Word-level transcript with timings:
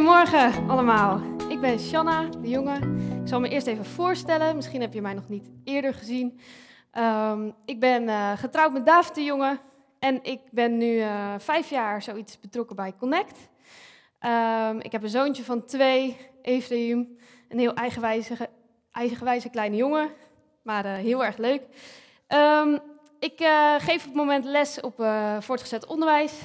Goedemorgen 0.00 0.68
allemaal. 0.68 1.20
Ik 1.48 1.60
ben 1.60 1.78
Shanna, 1.78 2.28
de 2.28 2.48
jongen. 2.48 2.98
Ik 3.22 3.28
zal 3.28 3.40
me 3.40 3.48
eerst 3.48 3.66
even 3.66 3.84
voorstellen. 3.84 4.56
Misschien 4.56 4.80
heb 4.80 4.92
je 4.92 5.00
mij 5.00 5.14
nog 5.14 5.28
niet 5.28 5.50
eerder 5.64 5.94
gezien. 5.94 6.40
Ehm, 6.90 7.50
ik 7.64 7.80
ben 7.80 8.02
uh, 8.02 8.32
getrouwd 8.36 8.72
met 8.72 8.86
David 8.86 9.14
de 9.14 9.24
jongen. 9.24 9.60
En 9.98 10.24
ik 10.24 10.40
ben 10.50 10.76
nu 10.76 10.94
uh, 10.94 11.34
vijf 11.38 11.70
jaar 11.70 12.02
zoiets 12.02 12.40
betrokken 12.40 12.76
bij 12.76 12.94
Connect. 12.98 13.48
Um, 14.20 14.80
ik 14.80 14.92
heb 14.92 15.02
een 15.02 15.08
zoontje 15.08 15.44
van 15.44 15.64
twee, 15.64 16.16
Ephraim. 16.42 17.16
Een 17.48 17.58
heel 17.58 17.74
eigenwijze, 17.74 18.48
eigenwijze 18.92 19.48
kleine 19.48 19.76
jongen. 19.76 20.10
Maar 20.62 20.84
uh, 20.84 20.92
heel 20.92 21.24
erg 21.24 21.36
leuk. 21.36 21.62
Um, 22.28 22.78
ik 23.18 23.36
geef 23.78 24.00
op 24.00 24.04
het 24.04 24.14
moment 24.14 24.44
les 24.44 24.80
op 24.80 24.94
voortgezet 25.40 25.86
onderwijs. 25.86 26.40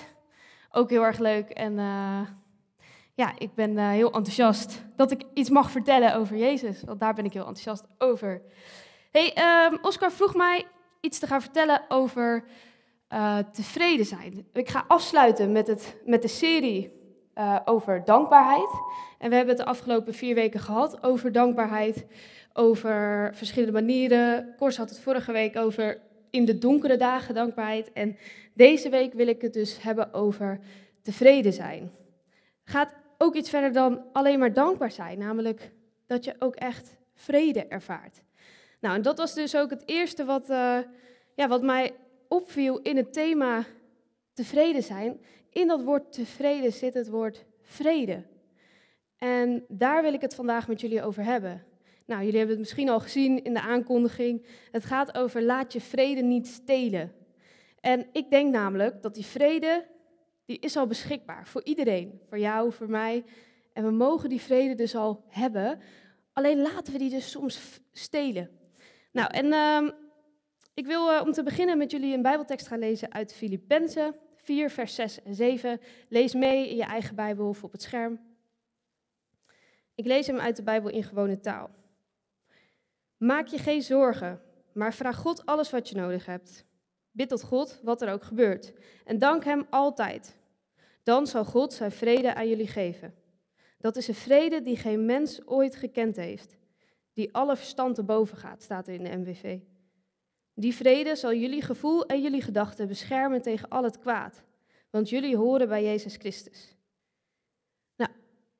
Ook 0.71 0.89
heel 0.89 1.05
erg 1.05 1.19
leuk. 1.19 1.49
En 1.49 1.79
ja, 3.15 3.33
ik 3.37 3.53
ben 3.53 3.71
uh, 3.71 3.89
heel 3.89 4.11
enthousiast 4.11 4.83
dat 4.95 5.11
ik 5.11 5.23
iets 5.33 5.49
mag 5.49 5.71
vertellen 5.71 6.15
over 6.15 6.37
Jezus. 6.37 6.83
Want 6.85 6.99
daar 6.99 7.13
ben 7.13 7.25
ik 7.25 7.33
heel 7.33 7.47
enthousiast 7.47 7.83
over. 7.97 8.41
Hey, 9.11 9.33
um, 9.71 9.77
Oscar 9.81 10.11
vroeg 10.11 10.35
mij 10.35 10.65
iets 11.01 11.19
te 11.19 11.27
gaan 11.27 11.41
vertellen 11.41 11.81
over 11.87 12.43
uh, 13.13 13.37
tevreden 13.51 14.05
zijn. 14.05 14.47
Ik 14.53 14.69
ga 14.69 14.85
afsluiten 14.87 15.51
met, 15.51 15.67
het, 15.67 15.97
met 16.05 16.21
de 16.21 16.27
serie 16.27 16.91
uh, 17.35 17.59
over 17.65 18.05
dankbaarheid. 18.05 18.69
En 19.19 19.29
we 19.29 19.35
hebben 19.35 19.55
het 19.55 19.65
de 19.65 19.71
afgelopen 19.71 20.13
vier 20.13 20.35
weken 20.35 20.59
gehad 20.59 21.03
over 21.03 21.31
dankbaarheid. 21.31 22.05
Over 22.53 23.29
verschillende 23.35 23.73
manieren. 23.73 24.53
Kors 24.57 24.77
had 24.77 24.89
het 24.89 24.99
vorige 24.99 25.31
week 25.31 25.57
over 25.57 26.01
in 26.29 26.45
de 26.45 26.57
donkere 26.57 26.97
dagen 26.97 27.33
dankbaarheid. 27.33 27.91
En 27.93 28.17
deze 28.53 28.89
week 28.89 29.13
wil 29.13 29.27
ik 29.27 29.41
het 29.41 29.53
dus 29.53 29.81
hebben 29.81 30.13
over 30.13 30.59
tevreden 31.01 31.53
zijn. 31.53 31.91
Gaat 32.63 32.93
ook 33.17 33.35
iets 33.35 33.49
verder 33.49 33.73
dan 33.73 34.03
alleen 34.13 34.39
maar 34.39 34.53
dankbaar 34.53 34.91
zijn, 34.91 35.17
namelijk 35.19 35.71
dat 36.05 36.23
je 36.23 36.35
ook 36.39 36.55
echt 36.55 36.97
vrede 37.13 37.67
ervaart. 37.67 38.21
Nou, 38.79 38.95
en 38.95 39.01
dat 39.01 39.17
was 39.17 39.33
dus 39.33 39.55
ook 39.55 39.69
het 39.69 39.83
eerste 39.85 40.25
wat, 40.25 40.49
uh, 40.49 40.79
ja, 41.35 41.47
wat 41.47 41.61
mij 41.61 41.95
opviel 42.27 42.79
in 42.79 42.97
het 42.97 43.13
thema 43.13 43.65
tevreden 44.33 44.83
zijn. 44.83 45.21
In 45.49 45.67
dat 45.67 45.83
woord 45.83 46.13
tevreden 46.13 46.71
zit 46.71 46.93
het 46.93 47.09
woord 47.09 47.45
vrede. 47.61 48.23
En 49.17 49.65
daar 49.67 50.01
wil 50.01 50.13
ik 50.13 50.21
het 50.21 50.35
vandaag 50.35 50.67
met 50.67 50.81
jullie 50.81 51.03
over 51.03 51.23
hebben. 51.23 51.63
Nou, 52.05 52.21
jullie 52.21 52.37
hebben 52.37 52.55
het 52.55 52.65
misschien 52.65 52.89
al 52.89 52.99
gezien 52.99 53.43
in 53.43 53.53
de 53.53 53.61
aankondiging. 53.61 54.45
Het 54.71 54.85
gaat 54.85 55.17
over 55.17 55.43
laat 55.43 55.73
je 55.73 55.81
vrede 55.81 56.21
niet 56.21 56.47
stelen. 56.47 57.11
En 57.79 58.07
ik 58.11 58.29
denk 58.29 58.53
namelijk 58.53 59.01
dat 59.01 59.13
die 59.13 59.25
vrede 59.25 59.85
die 60.45 60.59
is 60.59 60.77
al 60.77 60.87
beschikbaar 60.87 61.47
voor 61.47 61.63
iedereen. 61.63 62.21
Voor 62.29 62.39
jou, 62.39 62.71
voor 62.71 62.89
mij. 62.89 63.25
En 63.73 63.83
we 63.83 63.91
mogen 63.91 64.29
die 64.29 64.41
vrede 64.41 64.75
dus 64.75 64.95
al 64.95 65.23
hebben. 65.27 65.79
Alleen 66.33 66.61
laten 66.61 66.93
we 66.93 66.99
die 66.99 67.09
dus 67.09 67.31
soms 67.31 67.81
stelen. 67.91 68.49
Nou, 69.11 69.31
en 69.31 69.45
uh, 69.45 69.91
ik 70.73 70.85
wil 70.85 71.11
uh, 71.11 71.21
om 71.25 71.31
te 71.31 71.43
beginnen 71.43 71.77
met 71.77 71.91
jullie 71.91 72.13
een 72.13 72.21
Bijbeltekst 72.21 72.67
gaan 72.67 72.79
lezen 72.79 73.11
uit 73.11 73.33
Filippenzen 73.33 74.15
4, 74.45 74.69
vers 74.69 74.95
6 74.95 75.23
en 75.23 75.35
7. 75.35 75.81
Lees 76.09 76.33
mee 76.33 76.69
in 76.69 76.75
je 76.75 76.83
eigen 76.83 77.15
Bijbel 77.15 77.47
of 77.47 77.63
op 77.63 77.71
het 77.71 77.81
scherm. 77.81 78.19
Ik 79.95 80.05
lees 80.05 80.27
hem 80.27 80.39
uit 80.39 80.55
de 80.55 80.63
Bijbel 80.63 80.89
in 80.89 81.03
gewone 81.03 81.39
taal. 81.39 81.69
Maak 83.17 83.47
je 83.47 83.57
geen 83.57 83.81
zorgen, 83.81 84.41
maar 84.73 84.93
vraag 84.93 85.17
God 85.17 85.45
alles 85.45 85.69
wat 85.69 85.89
je 85.89 85.95
nodig 85.95 86.25
hebt. 86.25 86.65
Bid 87.15 87.29
tot 87.29 87.43
God, 87.43 87.79
wat 87.83 88.01
er 88.01 88.11
ook 88.11 88.23
gebeurt. 88.23 88.73
En 89.05 89.19
dank 89.19 89.43
Hem 89.43 89.65
altijd. 89.69 90.35
Dan 91.03 91.27
zal 91.27 91.45
God 91.45 91.73
zijn 91.73 91.91
vrede 91.91 92.35
aan 92.35 92.49
jullie 92.49 92.67
geven. 92.67 93.13
Dat 93.77 93.95
is 93.95 94.07
een 94.07 94.15
vrede 94.15 94.61
die 94.61 94.77
geen 94.77 95.05
mens 95.05 95.47
ooit 95.47 95.75
gekend 95.75 96.15
heeft. 96.15 96.57
Die 97.13 97.33
alle 97.33 97.55
verstand 97.55 97.95
te 97.95 98.03
boven 98.03 98.37
gaat, 98.37 98.61
staat 98.61 98.87
er 98.87 98.93
in 98.93 99.03
de 99.03 99.17
MWV. 99.17 99.59
Die 100.53 100.75
vrede 100.75 101.15
zal 101.15 101.33
jullie 101.33 101.61
gevoel 101.61 102.05
en 102.05 102.21
jullie 102.21 102.41
gedachten 102.41 102.87
beschermen 102.87 103.41
tegen 103.41 103.69
al 103.69 103.83
het 103.83 103.99
kwaad. 103.99 104.43
Want 104.89 105.09
jullie 105.09 105.37
horen 105.37 105.67
bij 105.67 105.83
Jezus 105.83 106.15
Christus. 106.15 106.75
Nou, 107.95 108.11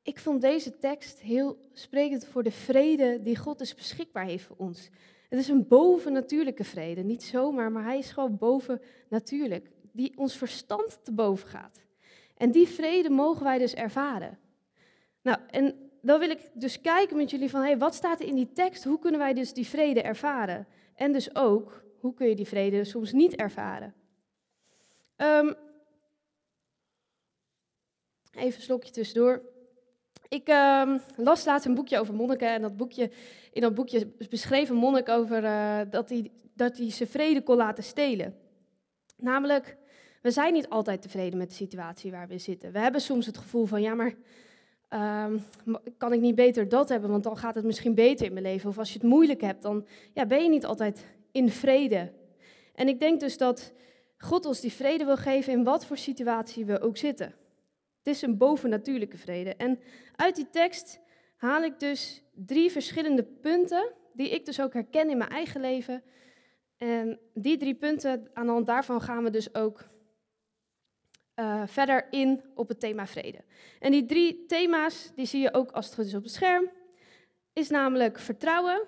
ik 0.01 0.19
vond 0.19 0.41
deze 0.41 0.77
tekst 0.77 1.19
heel 1.19 1.57
sprekend 1.73 2.25
voor 2.25 2.43
de 2.43 2.51
vrede 2.51 3.21
die 3.21 3.37
God 3.37 3.57
dus 3.57 3.75
beschikbaar 3.75 4.25
heeft 4.25 4.45
voor 4.45 4.57
ons. 4.57 4.89
Het 5.29 5.39
is 5.39 5.47
een 5.47 5.67
bovennatuurlijke 5.67 6.63
vrede, 6.63 7.01
niet 7.01 7.23
zomaar, 7.23 7.71
maar 7.71 7.83
hij 7.83 7.97
is 7.97 8.11
gewoon 8.11 8.37
bovennatuurlijk, 8.37 9.69
die 9.91 10.17
ons 10.17 10.37
verstand 10.37 10.99
te 11.03 11.11
boven 11.11 11.47
gaat. 11.47 11.81
En 12.37 12.51
die 12.51 12.67
vrede 12.67 13.09
mogen 13.09 13.43
wij 13.43 13.57
dus 13.57 13.73
ervaren. 13.73 14.39
Nou, 15.21 15.37
en 15.47 15.89
dan 16.01 16.19
wil 16.19 16.29
ik 16.29 16.49
dus 16.53 16.81
kijken 16.81 17.17
met 17.17 17.29
jullie 17.29 17.49
van, 17.49 17.61
hey, 17.61 17.77
wat 17.77 17.95
staat 17.95 18.19
er 18.19 18.27
in 18.27 18.35
die 18.35 18.51
tekst? 18.51 18.83
Hoe 18.83 18.99
kunnen 18.99 19.19
wij 19.19 19.33
dus 19.33 19.53
die 19.53 19.67
vrede 19.67 20.01
ervaren? 20.01 20.67
En 20.95 21.11
dus 21.11 21.35
ook, 21.35 21.83
hoe 21.99 22.13
kun 22.13 22.27
je 22.27 22.35
die 22.35 22.47
vrede 22.47 22.83
soms 22.83 23.11
niet 23.11 23.35
ervaren? 23.35 23.93
Um, 25.17 25.55
even 28.31 28.55
een 28.55 28.61
slokje 28.61 28.91
tussendoor. 28.91 29.41
Ik 30.27 30.49
uh, 30.49 30.95
las 31.15 31.45
laatst 31.45 31.65
een 31.65 31.75
boekje 31.75 31.99
over 31.99 32.13
monniken 32.13 32.53
en 32.53 32.61
dat 32.61 32.77
boekje, 32.77 33.11
in 33.51 33.61
dat 33.61 33.75
boekje 33.75 34.07
beschreef 34.29 34.69
een 34.69 34.75
monnik 34.75 35.09
over 35.09 35.43
uh, 35.43 35.79
dat 35.89 36.09
hij 36.09 36.31
dat 36.55 36.75
zijn 36.75 37.09
vrede 37.09 37.41
kon 37.41 37.55
laten 37.55 37.83
stelen. 37.83 38.35
Namelijk, 39.17 39.77
we 40.21 40.31
zijn 40.31 40.53
niet 40.53 40.69
altijd 40.69 41.01
tevreden 41.01 41.37
met 41.37 41.49
de 41.49 41.55
situatie 41.55 42.11
waar 42.11 42.27
we 42.27 42.37
zitten. 42.37 42.71
We 42.71 42.79
hebben 42.79 43.01
soms 43.01 43.25
het 43.25 43.37
gevoel 43.37 43.65
van, 43.65 43.81
ja, 43.81 43.93
maar 43.93 44.13
uh, 44.89 45.25
kan 45.97 46.13
ik 46.13 46.19
niet 46.19 46.35
beter 46.35 46.69
dat 46.69 46.89
hebben, 46.89 47.09
want 47.09 47.23
dan 47.23 47.37
gaat 47.37 47.55
het 47.55 47.65
misschien 47.65 47.95
beter 47.95 48.25
in 48.25 48.33
mijn 48.33 48.45
leven. 48.45 48.69
Of 48.69 48.77
als 48.77 48.93
je 48.93 48.99
het 48.99 49.07
moeilijk 49.07 49.41
hebt, 49.41 49.61
dan 49.61 49.85
ja, 50.13 50.25
ben 50.25 50.43
je 50.43 50.49
niet 50.49 50.65
altijd 50.65 51.05
in 51.31 51.49
vrede. 51.49 52.11
En 52.75 52.87
ik 52.87 52.99
denk 52.99 53.19
dus 53.19 53.37
dat 53.37 53.73
God 54.17 54.45
ons 54.45 54.59
die 54.59 54.73
vrede 54.73 55.05
wil 55.05 55.17
geven 55.17 55.53
in 55.53 55.63
wat 55.63 55.85
voor 55.85 55.97
situatie 55.97 56.65
we 56.65 56.81
ook 56.81 56.97
zitten. 56.97 57.33
Het 58.05 58.15
is 58.15 58.21
een 58.21 58.37
bovennatuurlijke 58.37 59.17
vrede. 59.17 59.55
En 59.55 59.79
uit 60.15 60.35
die 60.35 60.49
tekst 60.49 60.99
haal 61.35 61.63
ik 61.63 61.79
dus 61.79 62.23
drie 62.33 62.71
verschillende 62.71 63.23
punten, 63.23 63.91
die 64.13 64.29
ik 64.29 64.45
dus 64.45 64.61
ook 64.61 64.73
herken 64.73 65.09
in 65.09 65.17
mijn 65.17 65.29
eigen 65.29 65.61
leven. 65.61 66.03
En 66.77 67.19
die 67.33 67.57
drie 67.57 67.75
punten, 67.75 68.29
aan 68.33 68.45
de 68.45 68.51
hand 68.51 68.65
daarvan 68.65 69.01
gaan 69.01 69.23
we 69.23 69.29
dus 69.29 69.55
ook 69.55 69.87
uh, 71.35 71.63
verder 71.65 72.07
in 72.09 72.41
op 72.55 72.67
het 72.67 72.79
thema 72.79 73.07
vrede. 73.07 73.43
En 73.79 73.91
die 73.91 74.05
drie 74.05 74.45
thema's, 74.45 75.11
die 75.15 75.25
zie 75.25 75.41
je 75.41 75.53
ook 75.53 75.71
als 75.71 75.85
het 75.85 75.95
goed 75.95 76.05
is 76.05 76.15
op 76.15 76.23
het 76.23 76.31
scherm, 76.33 76.69
is 77.53 77.69
namelijk 77.69 78.19
vertrouwen. 78.19 78.87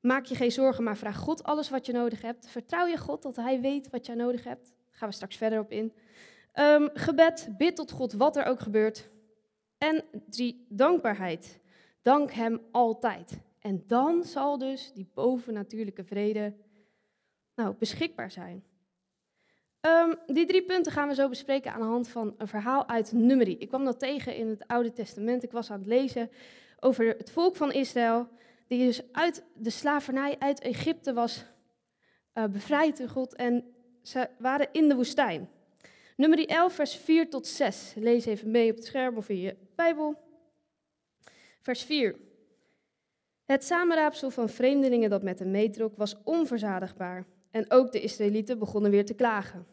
Maak 0.00 0.24
je 0.24 0.34
geen 0.34 0.52
zorgen, 0.52 0.84
maar 0.84 0.96
vraag 0.96 1.16
God 1.16 1.42
alles 1.42 1.70
wat 1.70 1.86
je 1.86 1.92
nodig 1.92 2.22
hebt. 2.22 2.48
Vertrouw 2.48 2.86
je 2.86 2.96
God 2.96 3.22
dat 3.22 3.36
Hij 3.36 3.60
weet 3.60 3.90
wat 3.90 4.06
jij 4.06 4.14
nodig 4.14 4.44
hebt. 4.44 4.64
Daar 4.64 4.96
gaan 4.98 5.08
we 5.08 5.14
straks 5.14 5.36
verder 5.36 5.58
op 5.58 5.70
in. 5.70 5.92
Um, 6.58 6.88
gebed, 6.92 7.48
bid 7.56 7.76
tot 7.76 7.90
God 7.90 8.12
wat 8.12 8.36
er 8.36 8.44
ook 8.44 8.60
gebeurt. 8.60 9.10
En 9.78 10.04
drie, 10.30 10.66
dankbaarheid. 10.68 11.60
Dank 12.02 12.30
Hem 12.30 12.60
altijd. 12.70 13.40
En 13.60 13.84
dan 13.86 14.24
zal 14.24 14.58
dus 14.58 14.92
die 14.92 15.10
bovennatuurlijke 15.14 16.04
vrede 16.04 16.54
nou, 17.54 17.74
beschikbaar 17.78 18.30
zijn. 18.30 18.64
Um, 19.80 20.14
die 20.26 20.46
drie 20.46 20.62
punten 20.62 20.92
gaan 20.92 21.08
we 21.08 21.14
zo 21.14 21.28
bespreken 21.28 21.72
aan 21.72 21.80
de 21.80 21.86
hand 21.86 22.08
van 22.08 22.34
een 22.38 22.48
verhaal 22.48 22.88
uit 22.88 23.12
Numeri. 23.12 23.56
Ik 23.58 23.68
kwam 23.68 23.84
dat 23.84 23.98
tegen 23.98 24.36
in 24.36 24.48
het 24.48 24.66
Oude 24.66 24.92
Testament. 24.92 25.42
Ik 25.42 25.52
was 25.52 25.70
aan 25.70 25.78
het 25.78 25.86
lezen 25.86 26.30
over 26.80 27.06
het 27.06 27.30
volk 27.30 27.56
van 27.56 27.72
Israël, 27.72 28.28
die 28.66 28.86
dus 28.86 29.12
uit 29.12 29.44
de 29.54 29.70
slavernij 29.70 30.36
uit 30.38 30.60
Egypte 30.60 31.12
was 31.12 31.44
uh, 32.34 32.44
bevrijd 32.44 32.98
door 32.98 33.08
God. 33.08 33.34
En 33.34 33.74
ze 34.02 34.28
waren 34.38 34.68
in 34.72 34.88
de 34.88 34.94
woestijn. 34.94 35.48
Nummer 36.16 36.46
11, 36.46 36.74
vers 36.74 36.94
4 36.94 37.30
tot 37.30 37.46
6. 37.46 37.92
Lees 37.96 38.26
even 38.26 38.50
mee 38.50 38.70
op 38.70 38.76
het 38.76 38.84
scherm 38.84 39.16
of 39.16 39.28
in 39.28 39.40
je 39.40 39.56
Bijbel. 39.74 40.14
Vers 41.60 41.82
4. 41.82 42.16
Het 43.44 43.64
samenraapsel 43.64 44.30
van 44.30 44.48
vreemdelingen 44.48 45.10
dat 45.10 45.22
met 45.22 45.38
hem 45.38 45.50
meetrok 45.50 45.96
was 45.96 46.16
onverzadigbaar. 46.24 47.26
En 47.50 47.70
ook 47.70 47.92
de 47.92 48.00
Israëlieten 48.00 48.58
begonnen 48.58 48.90
weer 48.90 49.04
te 49.04 49.14
klagen. 49.14 49.66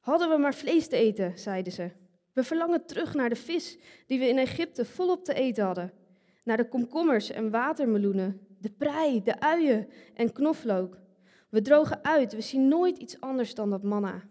Hadden 0.00 0.30
we 0.30 0.36
maar 0.36 0.54
vlees 0.54 0.88
te 0.88 0.96
eten, 0.96 1.38
zeiden 1.38 1.72
ze. 1.72 1.90
We 2.32 2.44
verlangen 2.44 2.86
terug 2.86 3.14
naar 3.14 3.28
de 3.28 3.36
vis 3.36 3.78
die 4.06 4.18
we 4.18 4.28
in 4.28 4.38
Egypte 4.38 4.84
volop 4.84 5.24
te 5.24 5.34
eten 5.34 5.64
hadden. 5.64 5.92
Naar 6.44 6.56
de 6.56 6.68
komkommers 6.68 7.30
en 7.30 7.50
watermeloenen, 7.50 8.46
de 8.58 8.70
prei, 8.70 9.22
de 9.22 9.40
uien 9.40 9.88
en 10.14 10.32
knoflook. 10.32 10.98
We 11.48 11.62
drogen 11.62 12.04
uit, 12.04 12.32
we 12.32 12.40
zien 12.40 12.68
nooit 12.68 12.98
iets 12.98 13.20
anders 13.20 13.54
dan 13.54 13.70
dat 13.70 13.82
manna. 13.82 14.22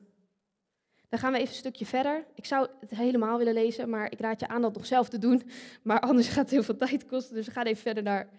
Dan 1.13 1.21
gaan 1.21 1.31
we 1.31 1.38
even 1.38 1.50
een 1.50 1.60
stukje 1.60 1.86
verder. 1.86 2.25
Ik 2.36 2.45
zou 2.45 2.68
het 2.80 2.89
helemaal 2.89 3.38
willen 3.38 3.54
lezen, 3.54 3.89
maar 3.89 4.12
ik 4.12 4.19
raad 4.19 4.39
je 4.39 4.48
aan 4.48 4.62
dat 4.62 4.74
nog 4.74 4.86
zelf 4.86 5.10
te 5.10 5.18
doen. 5.18 5.44
Maar 5.83 6.00
anders 6.00 6.27
gaat 6.27 6.44
het 6.44 6.50
heel 6.50 6.63
veel 6.63 6.75
tijd 6.75 7.06
kosten. 7.06 7.36
Dus 7.36 7.45
we 7.45 7.51
gaan 7.51 7.65
even 7.65 7.81
verder 7.81 8.04
naar 8.04 8.30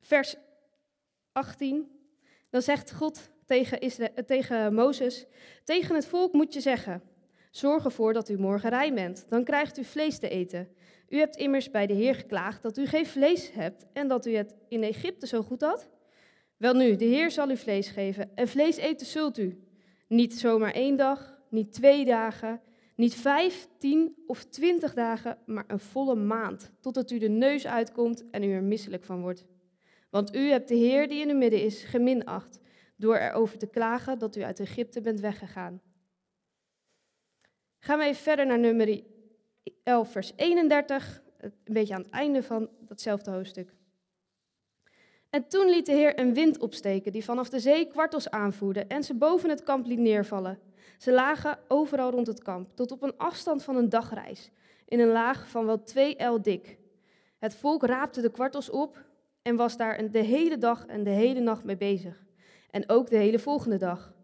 vers 0.00 0.34
18. 1.32 1.88
Dan 2.50 2.62
zegt 2.62 2.92
God 2.92 3.30
tegen, 3.46 3.80
Israël, 3.80 4.24
tegen 4.26 4.74
Mozes: 4.74 5.26
Tegen 5.64 5.94
het 5.94 6.06
volk 6.06 6.32
moet 6.32 6.54
je 6.54 6.60
zeggen: 6.60 7.02
Zorg 7.50 7.84
ervoor 7.84 8.12
dat 8.12 8.28
u 8.28 8.38
morgen 8.38 8.70
rein 8.70 8.94
bent. 8.94 9.26
Dan 9.28 9.44
krijgt 9.44 9.78
u 9.78 9.84
vlees 9.84 10.18
te 10.18 10.28
eten. 10.28 10.68
U 11.08 11.18
hebt 11.18 11.36
immers 11.36 11.70
bij 11.70 11.86
de 11.86 11.94
Heer 11.94 12.14
geklaagd 12.14 12.62
dat 12.62 12.76
u 12.76 12.86
geen 12.86 13.06
vlees 13.06 13.52
hebt 13.52 13.86
en 13.92 14.08
dat 14.08 14.26
u 14.26 14.34
het 14.34 14.54
in 14.68 14.82
Egypte 14.82 15.26
zo 15.26 15.42
goed 15.42 15.60
had. 15.60 15.88
Welnu, 16.56 16.96
de 16.96 17.04
Heer 17.04 17.30
zal 17.30 17.50
u 17.50 17.56
vlees 17.56 17.88
geven 17.88 18.30
en 18.34 18.48
vlees 18.48 18.76
eten 18.76 19.06
zult 19.06 19.38
u. 19.38 19.62
Niet 20.08 20.38
zomaar 20.38 20.72
één 20.72 20.96
dag, 20.96 21.37
niet 21.50 21.72
twee 21.72 22.04
dagen, 22.04 22.60
niet 22.94 23.14
vijf, 23.14 23.68
tien 23.78 24.16
of 24.26 24.44
twintig 24.44 24.94
dagen, 24.94 25.38
maar 25.46 25.64
een 25.66 25.80
volle 25.80 26.14
maand, 26.14 26.72
totdat 26.80 27.10
u 27.10 27.18
de 27.18 27.28
neus 27.28 27.66
uitkomt 27.66 28.30
en 28.30 28.42
u 28.42 28.52
er 28.52 28.62
misselijk 28.62 29.04
van 29.04 29.20
wordt. 29.20 29.46
Want 30.10 30.34
u 30.34 30.50
hebt 30.50 30.68
de 30.68 30.74
Heer 30.74 31.08
die 31.08 31.20
in 31.20 31.30
uw 31.30 31.36
midden 31.36 31.62
is 31.62 31.84
geminacht, 31.84 32.60
door 32.96 33.16
erover 33.16 33.58
te 33.58 33.66
klagen 33.66 34.18
dat 34.18 34.36
u 34.36 34.42
uit 34.42 34.60
Egypte 34.60 35.00
bent 35.00 35.20
weggegaan. 35.20 35.80
Gaan 37.78 37.98
we 37.98 38.04
even 38.04 38.22
verder 38.22 38.46
naar 38.46 38.58
nummer 38.58 39.02
11, 39.82 40.12
vers 40.12 40.32
31, 40.36 41.22
een 41.38 41.52
beetje 41.64 41.94
aan 41.94 42.02
het 42.02 42.10
einde 42.10 42.42
van 42.42 42.68
datzelfde 42.80 43.30
hoofdstuk. 43.30 43.74
En 45.30 45.48
toen 45.48 45.70
liet 45.70 45.86
de 45.86 45.92
Heer 45.92 46.18
een 46.18 46.34
wind 46.34 46.58
opsteken 46.58 47.12
die 47.12 47.24
vanaf 47.24 47.48
de 47.48 47.60
zee 47.60 47.86
kwartels 47.86 48.30
aanvoerde 48.30 48.84
en 48.84 49.02
ze 49.02 49.14
boven 49.14 49.50
het 49.50 49.62
kamp 49.62 49.86
liet 49.86 49.98
neervallen. 49.98 50.58
Ze 50.98 51.12
lagen 51.12 51.58
overal 51.68 52.10
rond 52.10 52.26
het 52.26 52.42
kamp, 52.42 52.70
tot 52.74 52.92
op 52.92 53.02
een 53.02 53.16
afstand 53.16 53.64
van 53.64 53.76
een 53.76 53.88
dagreis, 53.88 54.50
in 54.84 55.00
een 55.00 55.12
laag 55.12 55.48
van 55.48 55.66
wel 55.66 55.82
twee 55.82 56.16
el 56.16 56.42
dik. 56.42 56.78
Het 57.38 57.56
volk 57.56 57.82
raapte 57.82 58.20
de 58.20 58.30
kwartels 58.30 58.70
op 58.70 59.04
en 59.42 59.56
was 59.56 59.76
daar 59.76 60.10
de 60.10 60.22
hele 60.22 60.58
dag 60.58 60.86
en 60.86 61.04
de 61.04 61.10
hele 61.10 61.40
nacht 61.40 61.64
mee 61.64 61.76
bezig. 61.76 62.24
En 62.70 62.88
ook 62.88 63.10
de 63.10 63.16
hele 63.16 63.38
volgende 63.38 63.76
dag. 63.76 64.14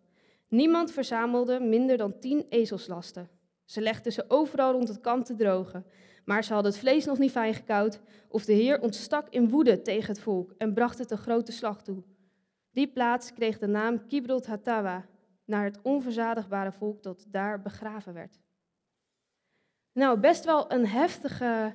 Niemand 0.48 0.92
verzamelde 0.92 1.60
minder 1.60 1.96
dan 1.96 2.18
tien 2.18 2.46
ezelslasten. 2.48 3.28
Ze 3.64 3.80
legden 3.80 4.12
ze 4.12 4.24
overal 4.28 4.72
rond 4.72 4.88
het 4.88 5.00
kamp 5.00 5.24
te 5.24 5.34
drogen. 5.34 5.86
Maar 6.24 6.44
ze 6.44 6.52
hadden 6.52 6.72
het 6.72 6.80
vlees 6.80 7.04
nog 7.04 7.18
niet 7.18 7.30
fijn 7.30 7.54
gekoud, 7.54 8.00
of 8.28 8.44
de 8.44 8.52
Heer 8.52 8.80
ontstak 8.80 9.26
in 9.28 9.48
woede 9.48 9.82
tegen 9.82 10.08
het 10.08 10.20
volk 10.20 10.54
en 10.58 10.74
bracht 10.74 10.98
het 10.98 11.10
een 11.10 11.18
grote 11.18 11.52
slag 11.52 11.82
toe. 11.82 12.02
Die 12.72 12.88
plaats 12.88 13.32
kreeg 13.32 13.58
de 13.58 13.66
naam 13.66 14.06
Kibrot 14.06 14.46
Hatawa, 14.46 15.06
naar 15.44 15.64
het 15.64 15.78
onverzadigbare 15.82 16.72
volk 16.72 17.02
dat 17.02 17.26
daar 17.28 17.62
begraven 17.62 18.14
werd. 18.14 18.38
Nou, 19.92 20.18
best 20.18 20.44
wel 20.44 20.72
een, 20.72 20.86
heftige, 20.86 21.74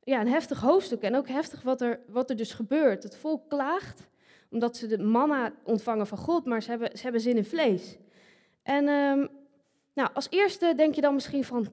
ja, 0.00 0.20
een 0.20 0.28
heftig 0.28 0.60
hoofdstuk 0.60 1.02
en 1.02 1.16
ook 1.16 1.28
heftig 1.28 1.62
wat 1.62 1.80
er, 1.80 2.00
wat 2.08 2.30
er 2.30 2.36
dus 2.36 2.52
gebeurt. 2.52 3.02
Het 3.02 3.16
volk 3.16 3.48
klaagt 3.48 4.08
omdat 4.50 4.76
ze 4.76 4.86
de 4.86 4.98
manna 4.98 5.52
ontvangen 5.64 6.06
van 6.06 6.18
God, 6.18 6.44
maar 6.44 6.62
ze 6.62 6.70
hebben, 6.70 6.96
ze 6.96 7.02
hebben 7.02 7.20
zin 7.20 7.36
in 7.36 7.44
vlees. 7.44 7.98
En 8.62 8.88
um, 8.88 9.28
nou, 9.94 10.10
als 10.14 10.26
eerste 10.30 10.72
denk 10.76 10.94
je 10.94 11.00
dan 11.00 11.14
misschien 11.14 11.44
van, 11.44 11.66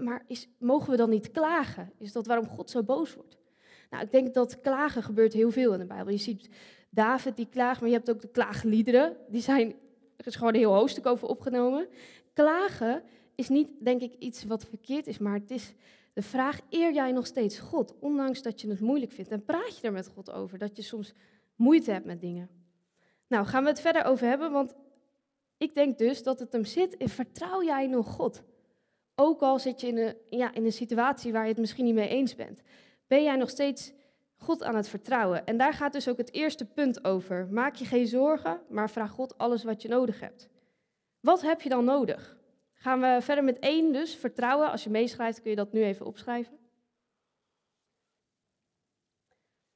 maar 0.00 0.24
is, 0.26 0.48
mogen 0.58 0.90
we 0.90 0.96
dan 0.96 1.10
niet 1.10 1.30
klagen? 1.30 1.92
Is 1.98 2.12
dat 2.12 2.26
waarom 2.26 2.48
God 2.48 2.70
zo 2.70 2.82
boos 2.82 3.14
wordt? 3.14 3.36
Nou, 3.90 4.04
ik 4.04 4.12
denk 4.12 4.34
dat 4.34 4.60
klagen 4.60 5.02
gebeurt 5.02 5.32
heel 5.32 5.50
veel 5.50 5.72
in 5.72 5.78
de 5.78 5.84
Bijbel. 5.84 6.12
Je 6.12 6.18
ziet 6.18 6.48
David 6.90 7.36
die 7.36 7.48
klaagt, 7.50 7.80
maar 7.80 7.88
je 7.88 7.96
hebt 7.96 8.10
ook 8.10 8.20
de 8.20 8.30
klaagliederen. 8.30 9.16
Die 9.28 9.40
zijn, 9.40 9.74
er 10.18 10.26
is 10.26 10.36
gewoon 10.36 10.54
een 10.54 10.60
heel 10.60 10.74
hoofdstuk 10.74 11.06
over 11.06 11.28
opgenomen. 11.28 11.88
Klagen 12.32 13.02
is 13.34 13.48
niet, 13.48 13.68
denk 13.80 14.00
ik, 14.00 14.14
iets 14.18 14.44
wat 14.44 14.64
verkeerd 14.64 15.06
is, 15.06 15.18
maar 15.18 15.34
het 15.34 15.50
is 15.50 15.72
de 16.12 16.22
vraag, 16.22 16.60
eer 16.70 16.92
jij 16.92 17.12
nog 17.12 17.26
steeds 17.26 17.58
God, 17.58 17.94
ondanks 18.00 18.42
dat 18.42 18.60
je 18.60 18.68
het 18.68 18.80
moeilijk 18.80 19.12
vindt? 19.12 19.30
En 19.30 19.44
praat 19.44 19.78
je 19.78 19.86
er 19.86 19.92
met 19.92 20.08
God 20.08 20.30
over, 20.30 20.58
dat 20.58 20.76
je 20.76 20.82
soms 20.82 21.12
moeite 21.56 21.90
hebt 21.90 22.04
met 22.04 22.20
dingen? 22.20 22.48
Nou, 23.26 23.46
gaan 23.46 23.62
we 23.62 23.68
het 23.68 23.80
verder 23.80 24.04
over 24.04 24.26
hebben, 24.26 24.52
want 24.52 24.74
ik 25.56 25.74
denk 25.74 25.98
dus 25.98 26.22
dat 26.22 26.38
het 26.38 26.52
hem 26.52 26.64
zit 26.64 26.94
in 26.94 27.08
vertrouw 27.08 27.62
jij 27.62 27.86
nog 27.86 28.06
God? 28.06 28.42
Ook 29.14 29.40
al 29.40 29.58
zit 29.58 29.80
je 29.80 29.86
in 29.86 29.98
een, 29.98 30.16
ja, 30.30 30.54
in 30.54 30.64
een 30.64 30.72
situatie 30.72 31.32
waar 31.32 31.42
je 31.42 31.48
het 31.48 31.58
misschien 31.58 31.84
niet 31.84 31.94
mee 31.94 32.08
eens 32.08 32.34
bent. 32.34 32.62
Ben 33.06 33.22
jij 33.22 33.36
nog 33.36 33.50
steeds 33.50 33.92
God 34.38 34.62
aan 34.62 34.76
het 34.76 34.88
vertrouwen? 34.88 35.46
En 35.46 35.56
daar 35.56 35.72
gaat 35.72 35.92
dus 35.92 36.08
ook 36.08 36.16
het 36.16 36.32
eerste 36.32 36.64
punt 36.64 37.04
over. 37.04 37.48
Maak 37.50 37.74
je 37.74 37.84
geen 37.84 38.06
zorgen, 38.06 38.60
maar 38.68 38.90
vraag 38.90 39.10
God 39.10 39.38
alles 39.38 39.64
wat 39.64 39.82
je 39.82 39.88
nodig 39.88 40.20
hebt. 40.20 40.48
Wat 41.20 41.42
heb 41.42 41.62
je 41.62 41.68
dan 41.68 41.84
nodig? 41.84 42.36
Gaan 42.72 43.00
we 43.00 43.18
verder 43.20 43.44
met 43.44 43.58
één 43.58 43.92
dus, 43.92 44.14
vertrouwen. 44.14 44.70
Als 44.70 44.84
je 44.84 44.90
meeschrijft 44.90 45.40
kun 45.40 45.50
je 45.50 45.56
dat 45.56 45.72
nu 45.72 45.82
even 45.82 46.06
opschrijven. 46.06 46.58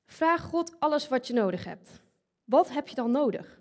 Vraag 0.06 0.42
God 0.42 0.80
alles 0.80 1.08
wat 1.08 1.26
je 1.26 1.32
nodig 1.32 1.64
hebt. 1.64 2.02
Wat 2.44 2.72
heb 2.72 2.88
je 2.88 2.94
dan 2.94 3.10
nodig? 3.10 3.60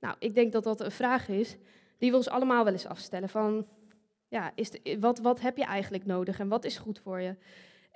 Nou, 0.00 0.16
ik 0.18 0.34
denk 0.34 0.52
dat 0.52 0.64
dat 0.64 0.80
een 0.80 0.90
vraag 0.90 1.28
is 1.28 1.56
die 1.98 2.10
we 2.10 2.16
ons 2.16 2.28
allemaal 2.28 2.64
wel 2.64 2.72
eens 2.72 2.86
afstellen. 2.86 3.28
Van, 3.28 3.66
ja, 4.28 4.52
is 4.54 4.70
wat, 5.00 5.18
wat 5.18 5.40
heb 5.40 5.56
je 5.56 5.64
eigenlijk 5.64 6.06
nodig 6.06 6.38
en 6.38 6.48
wat 6.48 6.64
is 6.64 6.78
goed 6.78 6.98
voor 6.98 7.20
je? 7.20 7.36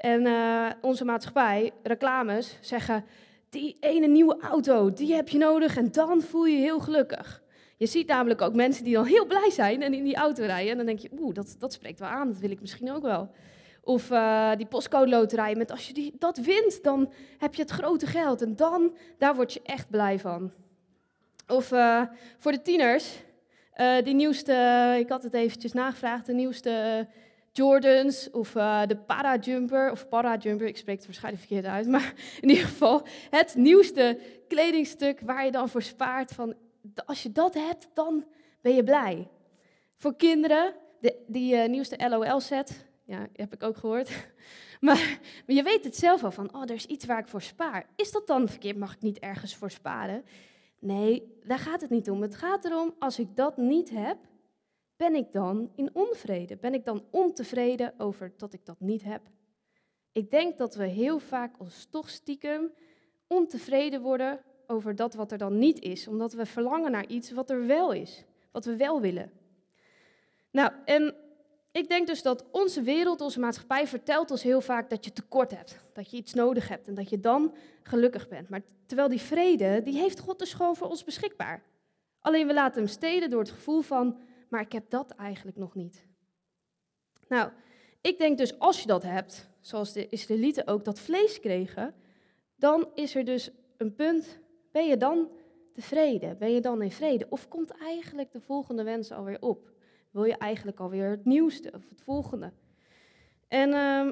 En 0.04 0.26
uh, 0.26 0.70
onze 0.80 1.04
maatschappij, 1.04 1.72
reclames, 1.82 2.58
zeggen, 2.60 3.04
die 3.48 3.76
ene 3.80 4.06
nieuwe 4.06 4.36
auto, 4.40 4.92
die 4.92 5.14
heb 5.14 5.28
je 5.28 5.38
nodig 5.38 5.76
en 5.76 5.92
dan 5.92 6.22
voel 6.22 6.44
je 6.44 6.56
je 6.56 6.62
heel 6.62 6.80
gelukkig. 6.80 7.42
Je 7.76 7.86
ziet 7.86 8.06
namelijk 8.06 8.40
ook 8.40 8.54
mensen 8.54 8.84
die 8.84 8.94
dan 8.94 9.04
heel 9.04 9.26
blij 9.26 9.50
zijn 9.50 9.82
en 9.82 9.94
in 9.94 10.04
die 10.04 10.16
auto 10.16 10.44
rijden. 10.44 10.70
En 10.70 10.76
dan 10.76 10.86
denk 10.86 10.98
je, 10.98 11.10
oeh, 11.18 11.34
dat, 11.34 11.56
dat 11.58 11.72
spreekt 11.72 11.98
wel 11.98 12.08
aan, 12.08 12.28
dat 12.28 12.38
wil 12.38 12.50
ik 12.50 12.60
misschien 12.60 12.92
ook 12.92 13.02
wel. 13.02 13.30
Of 13.82 14.10
uh, 14.10 14.50
die 14.56 14.66
postcode 14.66 15.10
loterij, 15.10 15.54
met 15.54 15.70
als 15.70 15.86
je 15.86 15.92
die, 15.92 16.14
dat 16.18 16.38
wint, 16.38 16.82
dan 16.82 17.12
heb 17.38 17.54
je 17.54 17.62
het 17.62 17.70
grote 17.70 18.06
geld. 18.06 18.42
En 18.42 18.56
dan, 18.56 18.96
daar 19.18 19.34
word 19.34 19.52
je 19.52 19.60
echt 19.62 19.90
blij 19.90 20.18
van. 20.18 20.52
Of 21.48 21.72
uh, 21.72 22.02
voor 22.38 22.52
de 22.52 22.62
tieners, 22.62 23.22
die 24.04 24.14
nieuwste, 24.14 24.96
ik 24.98 25.08
had 25.08 25.22
het 25.22 25.34
eventjes 25.34 25.72
nagevraagd, 25.72 26.26
de 26.26 26.32
nieuwste 26.32 27.06
Jordans 27.56 28.30
of 28.30 28.54
uh, 28.54 28.86
de 28.86 28.96
Parajumper, 28.96 29.90
of 29.90 30.08
Parajumper, 30.08 30.66
ik 30.66 30.76
spreek 30.76 30.96
het 30.96 31.06
waarschijnlijk 31.06 31.44
verkeerd 31.44 31.66
uit, 31.66 31.86
maar 31.86 32.14
in 32.40 32.48
ieder 32.48 32.64
geval 32.64 33.02
het 33.30 33.54
nieuwste 33.54 34.18
kledingstuk 34.48 35.20
waar 35.20 35.44
je 35.44 35.50
dan 35.50 35.68
voor 35.68 35.82
spaart. 35.82 36.32
Van, 36.32 36.54
als 37.06 37.22
je 37.22 37.32
dat 37.32 37.54
hebt, 37.54 37.90
dan 37.94 38.24
ben 38.60 38.74
je 38.74 38.84
blij. 38.84 39.28
Voor 39.96 40.16
kinderen, 40.16 40.74
de, 41.00 41.16
die 41.26 41.56
nieuwste 41.56 42.08
LOL-set, 42.08 42.86
ja, 43.04 43.26
heb 43.32 43.52
ik 43.52 43.62
ook 43.62 43.76
gehoord. 43.76 44.10
Maar, 44.80 45.18
maar 45.46 45.56
je 45.56 45.62
weet 45.62 45.84
het 45.84 45.96
zelf 45.96 46.24
al 46.24 46.30
van, 46.30 46.54
oh, 46.54 46.62
er 46.62 46.74
is 46.74 46.86
iets 46.86 47.04
waar 47.04 47.18
ik 47.18 47.28
voor 47.28 47.42
spaar. 47.42 47.86
Is 47.96 48.12
dat 48.12 48.26
dan 48.26 48.48
verkeerd? 48.48 48.76
Mag 48.76 48.94
ik 48.94 49.02
niet 49.02 49.18
ergens 49.18 49.56
voor 49.56 49.70
sparen? 49.70 50.24
Nee, 50.78 51.38
daar 51.44 51.58
gaat 51.58 51.80
het 51.80 51.90
niet 51.90 52.10
om. 52.10 52.22
Het 52.22 52.34
gaat 52.34 52.64
erom, 52.64 52.94
als 52.98 53.18
ik 53.18 53.36
dat 53.36 53.56
niet 53.56 53.90
heb, 53.90 54.16
ben 54.96 55.14
ik 55.14 55.32
dan 55.32 55.70
in 55.74 55.90
onvrede? 55.92 56.56
Ben 56.56 56.74
ik 56.74 56.84
dan 56.84 57.04
ontevreden 57.10 57.94
over 57.98 58.32
dat 58.36 58.52
ik 58.52 58.64
dat 58.64 58.80
niet 58.80 59.02
heb? 59.02 59.22
Ik 60.12 60.30
denk 60.30 60.58
dat 60.58 60.74
we 60.74 60.86
heel 60.86 61.18
vaak 61.18 61.60
ons 61.60 61.86
toch 61.90 62.10
stiekem 62.10 62.72
ontevreden 63.26 64.00
worden 64.00 64.40
over 64.66 64.96
dat 64.96 65.14
wat 65.14 65.32
er 65.32 65.38
dan 65.38 65.58
niet 65.58 65.80
is, 65.80 66.08
omdat 66.08 66.32
we 66.32 66.46
verlangen 66.46 66.90
naar 66.90 67.06
iets 67.06 67.30
wat 67.30 67.50
er 67.50 67.66
wel 67.66 67.92
is, 67.92 68.24
wat 68.50 68.64
we 68.64 68.76
wel 68.76 69.00
willen. 69.00 69.32
Nou, 70.50 70.72
en 70.84 71.14
ik 71.72 71.88
denk 71.88 72.06
dus 72.06 72.22
dat 72.22 72.44
onze 72.50 72.82
wereld, 72.82 73.20
onze 73.20 73.40
maatschappij 73.40 73.86
vertelt 73.86 74.30
ons 74.30 74.42
heel 74.42 74.60
vaak 74.60 74.90
dat 74.90 75.04
je 75.04 75.12
tekort 75.12 75.50
hebt. 75.50 75.80
Dat 75.92 76.10
je 76.10 76.16
iets 76.16 76.34
nodig 76.34 76.68
hebt 76.68 76.88
en 76.88 76.94
dat 76.94 77.08
je 77.10 77.20
dan 77.20 77.54
gelukkig 77.82 78.28
bent. 78.28 78.48
Maar 78.48 78.62
terwijl 78.86 79.08
die 79.08 79.20
vrede, 79.20 79.82
die 79.82 79.98
heeft 79.98 80.20
God 80.20 80.38
dus 80.38 80.54
gewoon 80.54 80.76
voor 80.76 80.88
ons 80.88 81.04
beschikbaar. 81.04 81.62
Alleen 82.20 82.46
we 82.46 82.54
laten 82.54 82.82
hem 82.82 82.90
stelen 82.90 83.30
door 83.30 83.40
het 83.40 83.50
gevoel 83.50 83.80
van, 83.80 84.18
maar 84.54 84.62
ik 84.62 84.72
heb 84.72 84.90
dat 84.90 85.10
eigenlijk 85.10 85.56
nog 85.56 85.74
niet. 85.74 86.06
Nou, 87.28 87.50
ik 88.00 88.18
denk 88.18 88.38
dus 88.38 88.58
als 88.58 88.80
je 88.80 88.86
dat 88.86 89.02
hebt, 89.02 89.48
zoals 89.60 89.92
de 89.92 90.08
Israëlieten 90.08 90.66
ook 90.66 90.84
dat 90.84 90.98
vlees 90.98 91.40
kregen, 91.40 91.94
dan 92.56 92.88
is 92.94 93.14
er 93.14 93.24
dus 93.24 93.50
een 93.76 93.94
punt, 93.94 94.38
ben 94.72 94.86
je 94.86 94.96
dan 94.96 95.30
tevreden? 95.72 96.38
Ben 96.38 96.52
je 96.52 96.60
dan 96.60 96.82
in 96.82 96.90
vrede? 96.90 97.26
Of 97.28 97.48
komt 97.48 97.70
eigenlijk 97.70 98.32
de 98.32 98.40
volgende 98.40 98.82
wens 98.82 99.12
alweer 99.12 99.40
op? 99.40 99.72
wil 100.10 100.24
je 100.24 100.36
eigenlijk 100.36 100.80
alweer 100.80 101.10
het 101.10 101.24
nieuwste 101.24 101.72
of 101.74 101.88
het 101.88 102.02
volgende. 102.02 102.52
En 103.48 103.68
uh, 103.68 104.10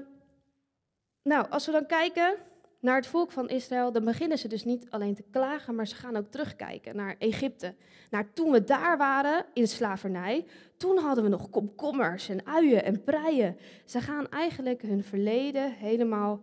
nou, 1.22 1.50
als 1.50 1.66
we 1.66 1.72
dan 1.72 1.86
kijken 1.86 2.36
naar 2.82 2.96
het 2.96 3.06
volk 3.06 3.32
van 3.32 3.48
Israël, 3.48 3.92
dan 3.92 4.04
beginnen 4.04 4.38
ze 4.38 4.48
dus 4.48 4.64
niet 4.64 4.90
alleen 4.90 5.14
te 5.14 5.24
klagen, 5.30 5.74
maar 5.74 5.86
ze 5.86 5.94
gaan 5.94 6.16
ook 6.16 6.30
terugkijken 6.30 6.96
naar 6.96 7.16
Egypte. 7.18 7.74
Naar 8.10 8.32
toen 8.32 8.50
we 8.50 8.64
daar 8.64 8.98
waren 8.98 9.44
in 9.54 9.68
slavernij, 9.68 10.44
toen 10.76 10.98
hadden 10.98 11.24
we 11.24 11.30
nog 11.30 11.50
komkommers 11.50 12.28
en 12.28 12.46
uien 12.46 12.84
en 12.84 13.04
preien. 13.04 13.56
Ze 13.84 14.00
gaan 14.00 14.28
eigenlijk 14.28 14.82
hun 14.82 15.04
verleden 15.04 15.72
helemaal 15.72 16.42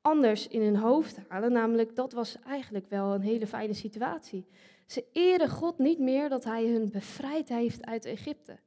anders 0.00 0.48
in 0.48 0.62
hun 0.62 0.76
hoofd 0.76 1.18
halen, 1.28 1.52
namelijk 1.52 1.96
dat 1.96 2.12
was 2.12 2.36
eigenlijk 2.46 2.88
wel 2.88 3.14
een 3.14 3.22
hele 3.22 3.46
fijne 3.46 3.74
situatie. 3.74 4.46
Ze 4.86 5.04
eren 5.12 5.48
God 5.48 5.78
niet 5.78 5.98
meer 5.98 6.28
dat 6.28 6.44
hij 6.44 6.66
hun 6.66 6.90
bevrijd 6.90 7.48
heeft 7.48 7.84
uit 7.86 8.04
Egypte. 8.04 8.58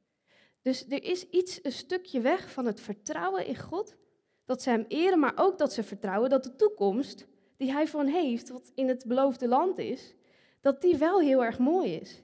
Dus 0.62 0.88
er 0.88 1.04
is 1.04 1.28
iets, 1.30 1.60
een 1.62 1.72
stukje 1.72 2.20
weg 2.20 2.50
van 2.50 2.66
het 2.66 2.80
vertrouwen 2.80 3.46
in 3.46 3.58
God, 3.58 3.96
dat 4.44 4.62
ze 4.62 4.70
hem 4.70 4.84
eren, 4.88 5.18
maar 5.18 5.32
ook 5.36 5.58
dat 5.58 5.72
ze 5.72 5.82
vertrouwen 5.82 6.30
dat 6.30 6.44
de 6.44 6.56
toekomst 6.56 7.26
die 7.56 7.72
hij 7.72 7.88
hen 7.92 8.08
heeft, 8.08 8.48
wat 8.48 8.72
in 8.74 8.88
het 8.88 9.04
beloofde 9.06 9.48
land 9.48 9.78
is, 9.78 10.14
dat 10.60 10.80
die 10.80 10.96
wel 10.96 11.20
heel 11.20 11.44
erg 11.44 11.58
mooi 11.58 11.94
is. 11.94 12.22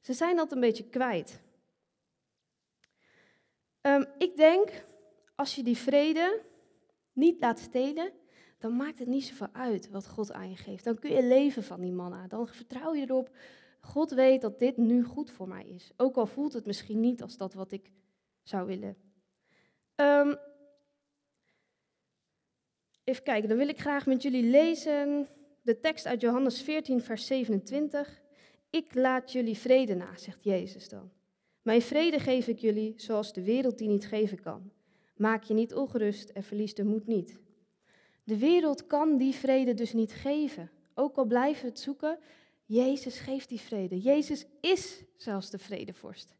Ze 0.00 0.12
zijn 0.12 0.36
dat 0.36 0.52
een 0.52 0.60
beetje 0.60 0.88
kwijt. 0.88 1.42
Um, 3.82 4.06
ik 4.18 4.36
denk, 4.36 4.84
als 5.34 5.54
je 5.54 5.62
die 5.62 5.76
vrede 5.76 6.42
niet 7.12 7.40
laat 7.40 7.58
stelen, 7.58 8.12
dan 8.58 8.76
maakt 8.76 8.98
het 8.98 9.08
niet 9.08 9.24
zoveel 9.24 9.48
uit 9.52 9.90
wat 9.90 10.08
God 10.08 10.32
aan 10.32 10.50
je 10.50 10.56
geeft. 10.56 10.84
Dan 10.84 10.98
kun 10.98 11.10
je 11.10 11.22
leven 11.22 11.62
van 11.62 11.80
die 11.80 11.92
manna. 11.92 12.26
Dan 12.26 12.48
vertrouw 12.48 12.94
je 12.94 13.02
erop, 13.02 13.30
God 13.80 14.10
weet 14.10 14.40
dat 14.40 14.58
dit 14.58 14.76
nu 14.76 15.02
goed 15.04 15.30
voor 15.30 15.48
mij 15.48 15.64
is. 15.64 15.90
Ook 15.96 16.16
al 16.16 16.26
voelt 16.26 16.52
het 16.52 16.66
misschien 16.66 17.00
niet 17.00 17.22
als 17.22 17.36
dat 17.36 17.54
wat 17.54 17.72
ik 17.72 17.90
zou 18.42 18.66
willen. 18.66 18.96
Um, 19.96 20.36
even 23.12 23.24
kijken, 23.24 23.48
dan 23.48 23.58
wil 23.58 23.68
ik 23.68 23.80
graag 23.80 24.06
met 24.06 24.22
jullie 24.22 24.42
lezen 24.42 25.28
de 25.62 25.80
tekst 25.80 26.06
uit 26.06 26.20
Johannes 26.20 26.62
14, 26.62 27.02
vers 27.02 27.26
27. 27.26 28.22
Ik 28.70 28.94
laat 28.94 29.32
jullie 29.32 29.58
vrede 29.58 29.94
na, 29.94 30.16
zegt 30.16 30.44
Jezus 30.44 30.88
dan. 30.88 31.10
Mijn 31.62 31.82
vrede 31.82 32.18
geef 32.18 32.46
ik 32.46 32.58
jullie 32.58 32.92
zoals 32.96 33.32
de 33.32 33.42
wereld 33.42 33.78
die 33.78 33.88
niet 33.88 34.06
geven 34.06 34.40
kan. 34.40 34.72
Maak 35.16 35.42
je 35.42 35.54
niet 35.54 35.74
ongerust 35.74 36.28
en 36.28 36.42
verlies 36.42 36.74
de 36.74 36.84
moed 36.84 37.06
niet. 37.06 37.40
De 38.24 38.38
wereld 38.38 38.86
kan 38.86 39.16
die 39.16 39.34
vrede 39.34 39.74
dus 39.74 39.92
niet 39.92 40.12
geven. 40.12 40.70
Ook 40.94 41.16
al 41.16 41.24
blijven 41.24 41.62
we 41.62 41.68
het 41.68 41.78
zoeken, 41.78 42.18
Jezus 42.64 43.18
geeft 43.18 43.48
die 43.48 43.60
vrede. 43.60 44.00
Jezus 44.00 44.46
is 44.60 45.04
zelfs 45.16 45.50
de 45.50 45.58
vredevorst. 45.58 46.36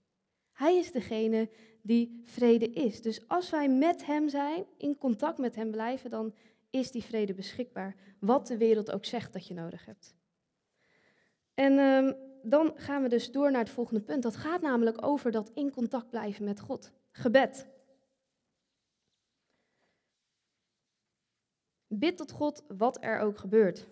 Hij 0.53 0.77
is 0.77 0.93
degene 0.93 1.49
die 1.83 2.23
vrede 2.25 2.71
is. 2.71 3.03
Dus 3.03 3.29
als 3.29 3.51
wij 3.51 3.69
met 3.69 4.07
Hem 4.07 4.29
zijn, 4.29 4.65
in 4.77 4.99
contact 4.99 5.39
met 5.39 5.55
Hem 5.55 5.71
blijven, 5.71 6.11
dan 6.11 6.35
is 6.73 6.91
die 6.91 7.05
vrede 7.05 7.35
beschikbaar. 7.35 7.97
Wat 8.19 8.47
de 8.47 8.57
wereld 8.57 8.91
ook 8.91 9.05
zegt 9.05 9.33
dat 9.33 9.47
je 9.47 9.55
nodig 9.55 9.85
hebt. 9.85 10.15
En 11.55 11.79
um, 11.79 12.17
dan 12.43 12.73
gaan 12.75 13.03
we 13.03 13.09
dus 13.09 13.31
door 13.31 13.51
naar 13.51 13.61
het 13.61 13.71
volgende 13.71 14.01
punt. 14.01 14.23
Dat 14.23 14.37
gaat 14.37 14.61
namelijk 14.61 15.07
over 15.07 15.31
dat 15.31 15.51
in 15.55 15.71
contact 15.71 16.11
blijven 16.11 16.45
met 16.45 16.61
God. 16.61 16.93
Gebed. 17.11 17.67
Bid 21.87 22.17
tot 22.17 22.31
God 22.31 22.65
wat 22.69 23.05
er 23.05 23.19
ook 23.19 23.39
gebeurt. 23.39 23.87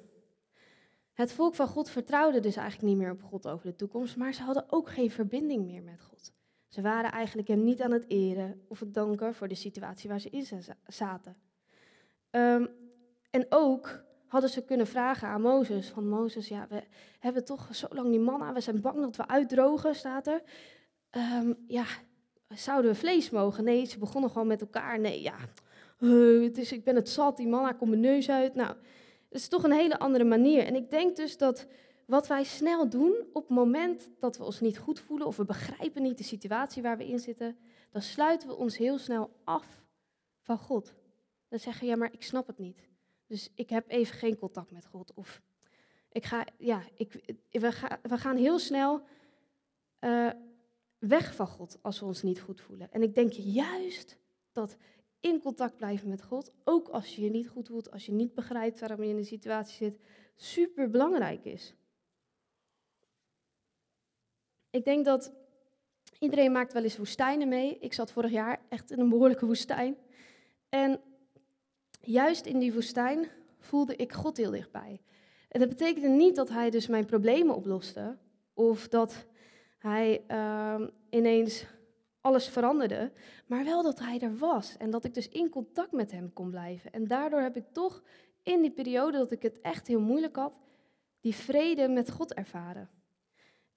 Het 1.13 1.33
volk 1.33 1.55
van 1.55 1.67
God 1.67 1.91
vertrouwde 1.91 2.41
dus 2.41 2.57
eigenlijk 2.57 2.89
niet 2.89 2.99
meer 2.99 3.11
op 3.11 3.23
God 3.23 3.49
over 3.49 3.67
de 3.67 3.77
toekomst, 3.77 4.17
maar 4.17 4.35
ze 4.35 4.43
hadden 4.43 4.65
ook 4.69 4.91
geen 4.91 5.11
verbinding 5.11 5.65
meer 5.65 5.83
met 5.83 6.01
God. 6.01 6.33
Ze 6.69 6.83
waren 6.83 7.13
eigenlijk 7.13 7.49
hem 7.49 7.65
niet 7.65 7.83
aan 7.83 7.93
het 7.93 8.05
eren 8.09 8.65
of 8.69 8.81
het 8.81 8.95
danken 8.95 9.35
voor 9.35 9.49
de 9.49 9.55
situatie 9.55 10.09
waar 10.09 10.21
ze 10.21 10.31
in 10.31 10.47
zaten. 10.87 11.37
Um, 12.31 12.69
en 13.31 13.47
ook 13.49 14.03
hadden 14.27 14.51
ze 14.51 14.65
kunnen 14.65 14.87
vragen 14.87 15.29
aan 15.29 15.41
Mozes, 15.41 15.89
van 15.89 16.09
Mozes, 16.09 16.49
ja, 16.49 16.67
we 16.69 16.83
hebben 17.19 17.45
toch 17.45 17.69
zo 17.75 17.87
lang 17.91 18.11
die 18.11 18.21
manna, 18.21 18.53
we 18.53 18.61
zijn 18.61 18.81
bang 18.81 19.01
dat 19.01 19.17
we 19.17 19.29
uitdrogen, 19.29 19.95
staat 19.95 20.27
er. 20.27 20.43
Um, 21.11 21.65
ja, 21.67 21.85
zouden 22.49 22.91
we 22.91 22.97
vlees 22.97 23.31
mogen? 23.31 23.65
Nee, 23.65 23.85
ze 23.85 23.99
begonnen 23.99 24.31
gewoon 24.31 24.47
met 24.47 24.61
elkaar, 24.61 25.01
nee, 25.01 25.23
ja, 25.23 25.37
uh, 25.99 26.45
het 26.45 26.59
is, 26.59 26.73
ik 26.73 26.85
ben 26.85 26.95
het 26.95 27.09
zat, 27.09 27.37
die 27.37 27.49
manna 27.49 27.73
komt 27.73 27.91
mijn 27.91 28.03
neus 28.03 28.31
uit. 28.31 28.55
Nou, 28.55 28.69
het 29.29 29.39
is 29.39 29.49
toch 29.49 29.63
een 29.63 29.73
hele 29.73 29.99
andere 29.99 30.25
manier. 30.25 30.65
En 30.65 30.75
ik 30.75 30.91
denk 30.91 31.17
dus 31.17 31.37
dat 31.37 31.67
wat 32.07 32.27
wij 32.27 32.45
snel 32.45 32.89
doen 32.89 33.15
op 33.33 33.43
het 33.43 33.57
moment 33.57 34.11
dat 34.19 34.37
we 34.37 34.45
ons 34.45 34.61
niet 34.61 34.79
goed 34.79 35.01
voelen 35.01 35.27
of 35.27 35.37
we 35.37 35.45
begrijpen 35.45 36.03
niet 36.03 36.19
de 36.19 36.25
situatie 36.25 36.83
waar 36.83 36.97
we 36.97 37.09
in 37.09 37.19
zitten, 37.19 37.57
dan 37.91 38.03
sluiten 38.03 38.49
we 38.49 38.57
ons 38.57 38.77
heel 38.77 38.99
snel 38.99 39.31
af 39.45 39.85
van 40.41 40.59
God. 40.59 40.95
Dan 41.51 41.59
zeggen 41.59 41.87
ja, 41.87 41.97
maar 41.97 42.13
ik 42.13 42.23
snap 42.23 42.47
het 42.47 42.59
niet. 42.59 42.89
Dus 43.27 43.51
ik 43.55 43.71
heb 43.71 43.89
even 43.89 44.15
geen 44.15 44.39
contact 44.39 44.71
met 44.71 44.87
God. 44.87 45.15
Of 45.15 45.43
ik 46.13 46.25
ga, 46.25 46.47
ja, 46.59 46.83
ik, 46.95 47.35
we, 47.51 47.73
ga, 47.73 47.99
we 48.03 48.19
gaan 48.19 48.37
heel 48.37 48.59
snel 48.59 49.03
uh, 50.01 50.31
weg 50.99 51.35
van 51.35 51.47
God 51.47 51.79
als 51.83 52.01
we 52.01 52.07
ons 52.07 52.23
niet 52.23 52.41
goed 52.41 52.61
voelen. 52.61 52.93
En 52.93 53.03
ik 53.03 53.15
denk 53.15 53.33
juist 53.33 54.19
dat 54.53 54.77
in 55.21 55.41
contact 55.41 55.77
blijven 55.77 56.09
met 56.09 56.23
God, 56.23 56.53
ook 56.65 56.89
als 56.89 57.17
je 57.17 57.23
je 57.23 57.31
niet 57.31 57.49
goed 57.49 57.69
voelt, 57.69 57.91
als 57.91 58.07
je 58.07 58.13
niet 58.13 58.35
begrijpt 58.35 58.81
waarom 58.81 59.03
je 59.03 59.11
in 59.11 59.17
een 59.17 59.25
situatie 59.25 59.77
zit, 59.77 60.01
super 60.37 60.91
belangrijk 60.91 61.45
is. 61.45 61.75
Ik 64.71 64.85
denk 64.85 65.05
dat 65.05 65.33
iedereen 66.19 66.53
maakt 66.53 66.73
wel 66.73 66.83
eens 66.83 66.97
woestijnen 66.97 67.49
mee. 67.49 67.79
Ik 67.79 67.93
zat 67.93 68.13
vorig 68.13 68.31
jaar 68.31 68.61
echt 68.69 68.91
in 68.91 69.01
een 69.01 69.09
behoorlijke 69.09 69.47
woestijn. 69.47 69.97
En 70.69 71.01
juist 72.01 72.47
in 72.47 72.59
die 72.59 72.73
woestijn 72.73 73.29
voelde 73.59 73.97
ik 73.97 74.13
God 74.13 74.37
heel 74.37 74.51
dichtbij. 74.51 75.01
En 75.49 75.61
dat 75.61 75.69
betekende 75.69 76.09
niet 76.09 76.37
dat 76.37 76.49
hij 76.49 76.71
dus 76.71 76.87
mijn 76.87 77.05
problemen 77.05 77.55
oploste, 77.55 78.17
of 78.55 78.89
dat 78.89 79.27
hij 79.79 80.25
uh, 80.29 80.81
ineens 81.11 81.67
alles 82.21 82.49
veranderde, 82.49 83.13
maar 83.47 83.65
wel 83.65 83.83
dat 83.83 83.99
hij 83.99 84.19
er 84.19 84.37
was 84.37 84.77
en 84.77 84.91
dat 84.91 85.05
ik 85.05 85.15
dus 85.15 85.29
in 85.29 85.49
contact 85.49 85.93
met 85.93 86.11
hem 86.11 86.33
kon 86.33 86.51
blijven. 86.51 86.93
En 86.93 87.07
daardoor 87.07 87.41
heb 87.41 87.57
ik 87.57 87.65
toch 87.73 88.03
in 88.43 88.61
die 88.61 88.71
periode 88.71 89.19
dat 89.19 89.31
ik 89.31 89.43
het 89.43 89.61
echt 89.61 89.87
heel 89.87 90.01
moeilijk 90.01 90.37
had, 90.37 90.59
die 91.21 91.35
vrede 91.35 91.89
met 91.89 92.11
God 92.11 92.35
ervaren. 92.35 92.91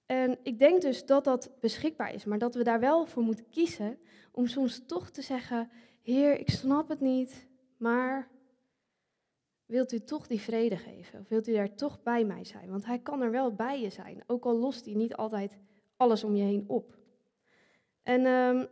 En 0.06 0.38
ik 0.42 0.58
denk 0.58 0.82
dus 0.82 1.06
dat 1.06 1.24
dat 1.24 1.50
beschikbaar 1.60 2.14
is, 2.14 2.24
maar 2.24 2.38
dat 2.38 2.54
we 2.54 2.62
daar 2.62 2.80
wel 2.80 3.06
voor 3.06 3.22
moeten 3.22 3.48
kiezen 3.50 3.98
om 4.32 4.46
soms 4.46 4.82
toch 4.86 5.10
te 5.10 5.22
zeggen: 5.22 5.70
Heer, 6.02 6.38
ik 6.38 6.50
snap 6.50 6.88
het 6.88 7.00
niet, 7.00 7.46
maar 7.76 8.28
wilt 9.66 9.92
u 9.92 10.00
toch 10.00 10.26
die 10.26 10.40
vrede 10.40 10.76
geven? 10.76 11.20
Of 11.20 11.28
wilt 11.28 11.48
u 11.48 11.52
daar 11.52 11.74
toch 11.74 12.02
bij 12.02 12.24
mij 12.24 12.44
zijn? 12.44 12.70
Want 12.70 12.84
hij 12.86 12.98
kan 12.98 13.22
er 13.22 13.30
wel 13.30 13.54
bij 13.54 13.80
je 13.80 13.90
zijn, 13.90 14.22
ook 14.26 14.44
al 14.44 14.58
lost 14.58 14.84
hij 14.84 14.94
niet 14.94 15.14
altijd 15.16 15.58
alles 15.96 16.24
om 16.24 16.34
je 16.34 16.42
heen 16.42 16.64
op. 16.66 16.96
En 18.02 18.26
um, 18.26 18.68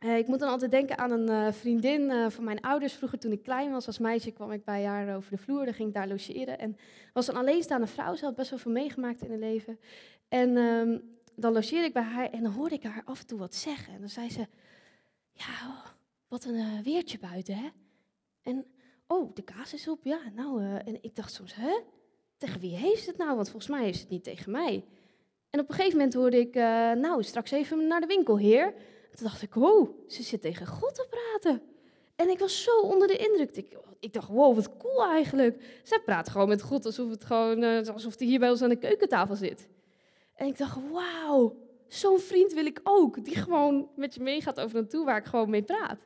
ik 0.00 0.26
moet 0.26 0.38
dan 0.38 0.48
altijd 0.48 0.70
denken 0.70 0.98
aan 0.98 1.10
een 1.10 1.30
uh, 1.30 1.52
vriendin 1.52 2.00
uh, 2.00 2.30
van 2.30 2.44
mijn 2.44 2.60
ouders. 2.60 2.92
Vroeger 2.92 3.18
toen 3.18 3.32
ik 3.32 3.42
klein 3.42 3.70
was 3.70 3.86
als 3.86 3.98
meisje 3.98 4.30
kwam 4.30 4.52
ik 4.52 4.64
bij 4.64 4.84
haar 4.84 5.16
over 5.16 5.30
de 5.30 5.38
vloer. 5.38 5.64
Dan 5.64 5.74
ging 5.74 5.88
ik 5.88 5.94
daar 5.94 6.08
logeren. 6.08 6.58
En 6.58 6.76
was 7.12 7.28
een 7.28 7.36
alleenstaande 7.36 7.86
vrouw. 7.86 8.14
Ze 8.14 8.24
had 8.24 8.36
best 8.36 8.50
wel 8.50 8.58
veel 8.58 8.72
meegemaakt 8.72 9.22
in 9.22 9.30
haar 9.30 9.38
leven. 9.38 9.78
En 10.28 10.56
um, 10.56 11.18
dan 11.34 11.52
logeerde 11.52 11.86
ik 11.86 11.92
bij 11.92 12.02
haar 12.02 12.30
en 12.30 12.42
dan 12.42 12.52
hoorde 12.52 12.74
ik 12.74 12.82
haar 12.82 13.02
af 13.04 13.20
en 13.20 13.26
toe 13.26 13.38
wat 13.38 13.54
zeggen. 13.54 13.92
En 13.92 14.00
dan 14.00 14.08
zei 14.08 14.30
ze, 14.30 14.46
ja, 15.32 15.48
oh, 15.68 15.86
wat 16.28 16.44
een 16.44 16.82
weertje 16.82 17.18
buiten, 17.18 17.54
hè? 17.54 17.68
En, 18.46 18.66
oh, 19.06 19.34
de 19.34 19.42
kaas 19.42 19.74
is 19.74 19.88
op, 19.88 20.04
ja, 20.04 20.18
nou. 20.34 20.78
en 20.84 20.98
ik 21.00 21.14
dacht 21.14 21.32
soms, 21.32 21.54
hè? 21.54 21.80
Tegen 22.38 22.60
wie 22.60 22.76
heeft 22.76 23.06
het 23.06 23.16
nou? 23.16 23.36
Want 23.36 23.50
volgens 23.50 23.72
mij 23.72 23.88
is 23.88 24.00
het 24.00 24.08
niet 24.08 24.24
tegen 24.24 24.50
mij. 24.50 24.84
En 25.50 25.60
op 25.60 25.68
een 25.68 25.74
gegeven 25.74 25.96
moment 25.96 26.14
hoorde 26.14 26.38
ik, 26.38 26.56
uh, 26.56 26.62
nou, 26.92 27.22
straks 27.22 27.50
even 27.50 27.86
naar 27.86 28.00
de 28.00 28.06
winkel, 28.06 28.38
heer. 28.38 28.74
toen 29.14 29.26
dacht 29.26 29.42
ik, 29.42 29.54
wow, 29.54 29.88
ze 30.08 30.22
zit 30.22 30.40
tegen 30.40 30.66
God 30.66 30.94
te 30.94 31.06
praten. 31.10 31.62
En 32.16 32.28
ik 32.28 32.38
was 32.38 32.62
zo 32.62 32.80
onder 32.80 33.08
de 33.08 33.16
indruk. 33.16 33.56
Ik, 34.00 34.12
dacht, 34.12 34.28
wow, 34.28 34.54
wat 34.54 34.76
cool 34.76 35.04
eigenlijk. 35.04 35.80
Zij 35.82 36.00
praat 36.00 36.28
gewoon 36.28 36.48
met 36.48 36.62
God 36.62 36.86
alsof, 36.86 37.10
het 37.10 37.24
gewoon, 37.24 37.62
uh, 37.62 37.86
alsof 37.88 38.18
hij 38.18 38.26
hier 38.26 38.38
bij 38.38 38.50
ons 38.50 38.62
aan 38.62 38.68
de 38.68 38.76
keukentafel 38.76 39.34
zit. 39.34 39.68
En 40.34 40.46
ik 40.46 40.58
dacht, 40.58 40.78
wauw, 40.90 41.56
zo'n 41.88 42.18
vriend 42.18 42.52
wil 42.52 42.66
ik 42.66 42.80
ook. 42.82 43.24
Die 43.24 43.36
gewoon 43.36 43.88
met 43.96 44.14
je 44.14 44.22
meegaat 44.22 44.60
over 44.60 44.76
naartoe 44.76 45.04
waar 45.04 45.16
ik 45.18 45.24
gewoon 45.24 45.50
mee 45.50 45.62
praat. 45.62 45.98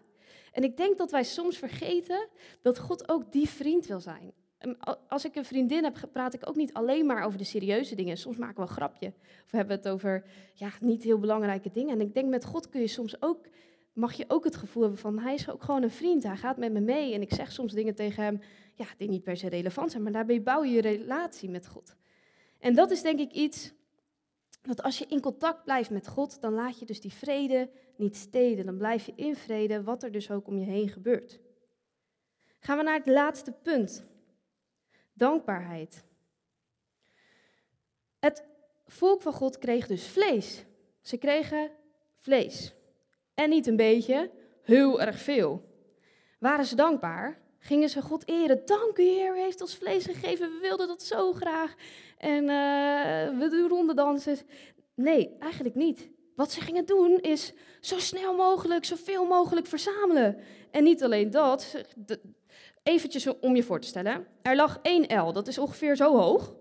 En 0.53 0.63
ik 0.63 0.77
denk 0.77 0.99
dat 0.99 1.11
wij 1.11 1.25
soms 1.25 1.59
vergeten 1.59 2.29
dat 2.63 2.79
God 2.79 3.09
ook 3.09 3.33
die 3.33 3.49
vriend 3.49 3.87
wil 3.87 4.01
zijn. 4.01 4.33
Als 5.09 5.25
ik 5.25 5.35
een 5.35 5.45
vriendin 5.45 5.85
heb, 5.85 6.09
praat 6.13 6.35
ik 6.35 6.49
ook 6.49 6.57
niet 6.57 6.73
alleen 6.73 7.07
maar 7.07 7.25
over 7.25 7.39
de 7.39 7.45
serieuze 7.45 7.95
dingen. 7.95 8.17
Soms 8.17 8.37
maken 8.37 8.57
we 8.57 8.63
een 8.63 8.69
grapje. 8.69 9.13
Of 9.45 9.51
hebben 9.51 9.77
we 9.77 9.83
het 9.83 9.93
over 9.93 10.25
ja, 10.55 10.71
niet 10.81 11.03
heel 11.03 11.19
belangrijke 11.19 11.71
dingen. 11.71 11.95
En 11.95 12.01
ik 12.01 12.15
denk 12.15 12.29
met 12.29 12.45
God 12.45 12.69
kun 12.69 12.81
je 12.81 12.87
soms 12.87 13.23
ook, 13.23 13.47
mag 13.93 14.13
je 14.13 14.25
ook 14.29 14.45
het 14.45 14.57
gevoel 14.57 14.83
hebben 14.83 15.01
van 15.01 15.19
hij 15.19 15.35
is 15.35 15.51
ook 15.51 15.63
gewoon 15.63 15.83
een 15.83 15.91
vriend. 15.91 16.23
Hij 16.23 16.37
gaat 16.37 16.57
met 16.57 16.73
me 16.73 16.81
mee. 16.81 17.15
En 17.15 17.23
ik 17.23 17.35
zeg 17.35 17.53
soms 17.53 17.73
dingen 17.73 17.95
tegen 17.95 18.23
hem 18.23 18.41
ja, 18.75 18.87
die 18.97 19.09
niet 19.09 19.23
per 19.23 19.37
se 19.37 19.49
relevant 19.49 19.91
zijn. 19.91 20.03
Maar 20.03 20.13
daarbij 20.13 20.43
bouw 20.43 20.65
je 20.65 20.73
je 20.73 20.81
relatie 20.81 21.49
met 21.49 21.67
God. 21.67 21.95
En 22.59 22.75
dat 22.75 22.91
is 22.91 23.03
denk 23.03 23.21
ik 23.21 23.33
iets 23.33 23.73
dat 24.77 24.83
als 24.83 24.99
je 24.99 25.07
in 25.07 25.21
contact 25.21 25.65
blijft 25.65 25.91
met 25.91 26.09
God, 26.09 26.41
dan 26.41 26.53
laat 26.53 26.79
je 26.79 26.87
dus 26.87 27.01
die 27.01 27.13
vrede 27.13 27.71
niet 27.97 28.17
steden. 28.17 28.67
Dan 28.67 28.77
blijf 28.77 29.07
je 29.07 29.13
in 29.17 29.37
vrede, 29.37 29.83
wat 29.83 30.03
er 30.03 30.13
dus 30.13 30.31
ook 30.31 30.47
om 30.47 30.59
je 30.59 30.65
heen 30.65 30.89
gebeurt. 30.89 31.41
Gaan 32.59 32.77
we 32.77 32.83
naar 32.83 32.99
het 32.99 33.07
laatste 33.07 33.53
punt. 33.53 34.05
Dankbaarheid. 35.13 36.05
Het 38.19 38.49
volk 38.87 39.23
van 39.23 39.33
God 39.33 39.59
kreeg 39.59 39.87
dus 39.87 40.07
vlees. 40.07 40.65
Ze 41.01 41.17
kregen 41.17 41.71
vlees. 42.17 42.75
En 43.35 43.51
niet 43.51 43.67
een 43.67 43.77
beetje, 43.77 44.31
heel 44.63 45.01
erg 45.01 45.19
veel. 45.19 45.63
Waren 46.39 46.65
ze 46.65 46.77
dankbaar? 46.77 47.41
Gingen 47.63 47.89
ze 47.89 48.03
God 48.03 48.29
eren? 48.29 48.63
Dank 48.65 48.99
u, 48.99 49.03
Heer, 49.03 49.37
u 49.37 49.41
heeft 49.41 49.61
ons 49.61 49.75
vlees 49.75 50.05
gegeven. 50.05 50.51
We 50.53 50.59
wilden 50.61 50.89
dat 50.89 51.03
zo 51.03 51.33
graag. 51.33 51.75
En 52.19 52.43
uh, 52.43 53.39
we 53.39 53.49
doen 53.51 53.69
rondedansen. 53.69 54.37
Nee, 54.95 55.37
eigenlijk 55.39 55.75
niet. 55.75 56.09
Wat 56.37 56.53
ze 56.53 56.61
gingen 56.61 56.87
doen 56.87 57.19
is 57.21 57.53
zo 57.81 57.99
snel 57.99 58.35
mogelijk, 58.35 58.85
zoveel 58.85 59.25
mogelijk 59.25 59.67
verzamelen. 59.67 60.37
En 60.71 60.85
niet 60.85 61.03
alleen 61.03 61.31
dat, 61.31 61.75
Eventjes 62.83 63.39
om 63.41 63.57
je 63.57 63.63
voor 63.63 63.81
te 63.81 63.87
stellen. 63.89 64.27
Er 64.43 64.57
lag 64.57 64.79
één 64.83 65.19
L, 65.19 65.33
dat 65.33 65.49
is 65.49 65.59
ongeveer 65.59 65.97
zo 65.97 66.17
hoog, 66.17 66.55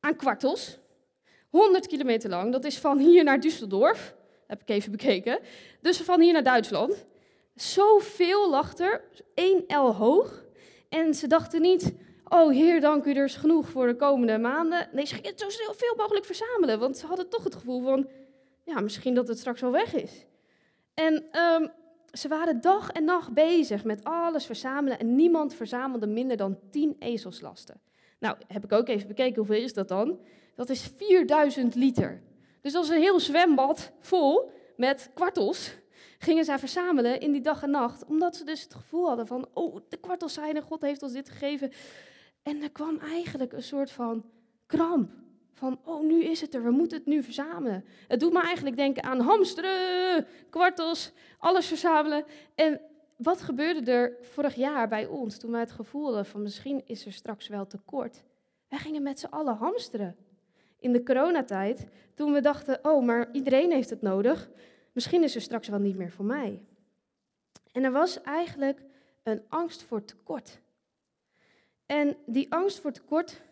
aan 0.00 0.16
kwartels. 0.16 0.78
100 1.50 1.86
kilometer 1.86 2.30
lang, 2.30 2.52
dat 2.52 2.64
is 2.64 2.78
van 2.78 2.98
hier 2.98 3.24
naar 3.24 3.38
Düsseldorf. 3.40 4.14
Heb 4.46 4.60
ik 4.60 4.68
even 4.68 4.90
bekeken. 4.90 5.38
Dus 5.80 5.96
van 6.00 6.20
hier 6.20 6.32
naar 6.32 6.42
Duitsland. 6.42 7.06
Zoveel 7.62 8.50
lag 8.50 8.78
er, 8.78 9.04
één 9.34 9.64
L 9.66 9.92
hoog. 9.94 10.44
En 10.88 11.14
ze 11.14 11.26
dachten 11.26 11.62
niet, 11.62 11.94
oh 12.24 12.50
Heer, 12.50 12.80
dank 12.80 13.04
u, 13.04 13.12
er 13.12 13.24
is 13.24 13.36
genoeg 13.36 13.68
voor 13.68 13.86
de 13.86 13.96
komende 13.96 14.38
maanden. 14.38 14.88
Nee, 14.92 15.06
ze 15.06 15.14
gingen 15.14 15.30
het 15.30 15.40
zo 15.40 15.72
veel 15.72 15.94
mogelijk 15.96 16.24
verzamelen, 16.24 16.78
want 16.78 16.96
ze 16.96 17.06
hadden 17.06 17.28
toch 17.28 17.44
het 17.44 17.54
gevoel 17.54 17.82
van, 17.82 18.08
ja, 18.64 18.80
misschien 18.80 19.14
dat 19.14 19.28
het 19.28 19.38
straks 19.38 19.60
wel 19.60 19.70
weg 19.70 19.94
is. 19.94 20.26
En 20.94 21.24
ehm, 21.30 21.66
ze 22.12 22.28
waren 22.28 22.60
dag 22.60 22.90
en 22.90 23.04
nacht 23.04 23.32
bezig 23.32 23.84
met 23.84 24.04
alles 24.04 24.46
verzamelen 24.46 24.98
en 24.98 25.16
niemand 25.16 25.54
verzamelde 25.54 26.06
minder 26.06 26.36
dan 26.36 26.58
10 26.70 26.96
ezelslasten. 26.98 27.80
Nou, 28.18 28.36
heb 28.46 28.64
ik 28.64 28.72
ook 28.72 28.88
even 28.88 29.08
bekeken, 29.08 29.36
hoeveel 29.36 29.62
is 29.62 29.74
dat 29.74 29.88
dan? 29.88 30.18
Dat 30.54 30.68
is 30.68 30.90
4000 30.96 31.74
liter. 31.74 32.22
Dus 32.60 32.72
dat 32.72 32.84
is 32.84 32.90
een 32.90 33.00
heel 33.00 33.20
zwembad 33.20 33.92
vol 34.00 34.50
met 34.76 35.10
kwartels. 35.14 35.80
Gingen 36.22 36.44
zij 36.44 36.58
verzamelen 36.58 37.20
in 37.20 37.32
die 37.32 37.40
dag 37.40 37.62
en 37.62 37.70
nacht, 37.70 38.04
omdat 38.04 38.36
ze 38.36 38.44
dus 38.44 38.62
het 38.62 38.74
gevoel 38.74 39.06
hadden 39.06 39.26
van, 39.26 39.48
oh, 39.52 39.76
de 39.88 39.96
kwartels 39.96 40.32
zijn 40.32 40.56
er, 40.56 40.62
God 40.62 40.80
heeft 40.82 41.02
ons 41.02 41.12
dit 41.12 41.28
gegeven. 41.28 41.72
En 42.42 42.62
er 42.62 42.70
kwam 42.70 42.98
eigenlijk 42.98 43.52
een 43.52 43.62
soort 43.62 43.90
van 43.90 44.24
kramp. 44.66 45.10
Van, 45.52 45.80
oh, 45.84 46.02
nu 46.02 46.24
is 46.24 46.40
het 46.40 46.54
er, 46.54 46.62
we 46.62 46.70
moeten 46.70 46.98
het 46.98 47.06
nu 47.06 47.22
verzamelen. 47.22 47.84
Het 48.08 48.20
doet 48.20 48.32
me 48.32 48.40
eigenlijk 48.42 48.76
denken 48.76 49.02
aan 49.02 49.20
hamsteren, 49.20 50.26
kwartels, 50.50 51.12
alles 51.38 51.66
verzamelen. 51.66 52.24
En 52.54 52.80
wat 53.16 53.40
gebeurde 53.40 53.90
er 53.90 54.16
vorig 54.20 54.54
jaar 54.54 54.88
bij 54.88 55.06
ons 55.06 55.38
toen 55.38 55.50
wij 55.50 55.60
het 55.60 55.72
gevoel 55.72 56.04
hadden 56.04 56.26
van 56.26 56.42
misschien 56.42 56.82
is 56.86 57.06
er 57.06 57.12
straks 57.12 57.48
wel 57.48 57.66
tekort? 57.66 58.24
Wij 58.68 58.78
gingen 58.78 59.02
met 59.02 59.20
z'n 59.20 59.26
allen 59.26 59.56
hamsteren. 59.56 60.16
In 60.78 60.92
de 60.92 61.02
coronatijd, 61.02 61.86
toen 62.14 62.32
we 62.32 62.40
dachten, 62.40 62.78
oh, 62.82 63.04
maar 63.04 63.28
iedereen 63.32 63.70
heeft 63.70 63.90
het 63.90 64.02
nodig, 64.02 64.50
misschien 64.92 65.22
is 65.22 65.34
er 65.34 65.40
straks 65.40 65.68
wel 65.68 65.78
niet 65.78 65.96
meer 65.96 66.10
voor 66.10 66.24
mij. 66.24 66.64
En 67.72 67.84
er 67.84 67.92
was 67.92 68.20
eigenlijk 68.20 68.82
een 69.22 69.42
angst 69.48 69.82
voor 69.82 70.04
tekort. 70.04 70.60
En 71.86 72.16
die 72.26 72.52
angst 72.52 72.80
voor 72.80 72.92
tekort, 72.92 73.42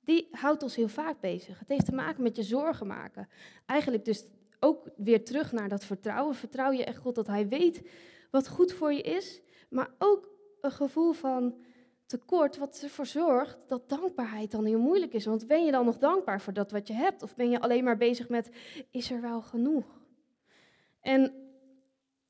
die 0.00 0.28
houdt 0.30 0.62
ons 0.62 0.76
heel 0.76 0.88
vaak 0.88 1.20
bezig. 1.20 1.58
Het 1.58 1.68
heeft 1.68 1.84
te 1.84 1.94
maken 1.94 2.22
met 2.22 2.36
je 2.36 2.42
zorgen 2.42 2.86
maken. 2.86 3.28
Eigenlijk 3.66 4.04
dus 4.04 4.26
ook 4.60 4.88
weer 4.96 5.24
terug 5.24 5.52
naar 5.52 5.68
dat 5.68 5.84
vertrouwen. 5.84 6.34
Vertrouw 6.34 6.72
je 6.72 6.84
echt 6.84 6.98
God 6.98 7.14
dat 7.14 7.26
Hij 7.26 7.48
weet 7.48 7.82
wat 8.30 8.48
goed 8.48 8.72
voor 8.72 8.92
je 8.92 9.02
is, 9.02 9.40
maar 9.70 9.90
ook 9.98 10.28
een 10.60 10.70
gevoel 10.70 11.12
van 11.12 11.54
tekort 12.06 12.56
wat 12.56 12.80
ervoor 12.82 13.06
zorgt 13.06 13.68
dat 13.68 13.88
dankbaarheid 13.88 14.50
dan 14.50 14.64
heel 14.64 14.78
moeilijk 14.78 15.12
is. 15.12 15.24
Want 15.24 15.46
ben 15.46 15.64
je 15.64 15.70
dan 15.70 15.84
nog 15.84 15.98
dankbaar 15.98 16.40
voor 16.40 16.52
dat 16.52 16.70
wat 16.70 16.86
je 16.86 16.94
hebt? 16.94 17.22
Of 17.22 17.34
ben 17.34 17.50
je 17.50 17.60
alleen 17.60 17.84
maar 17.84 17.96
bezig 17.96 18.28
met, 18.28 18.50
is 18.90 19.10
er 19.10 19.20
wel 19.20 19.42
genoeg? 19.42 20.01
En 21.02 21.32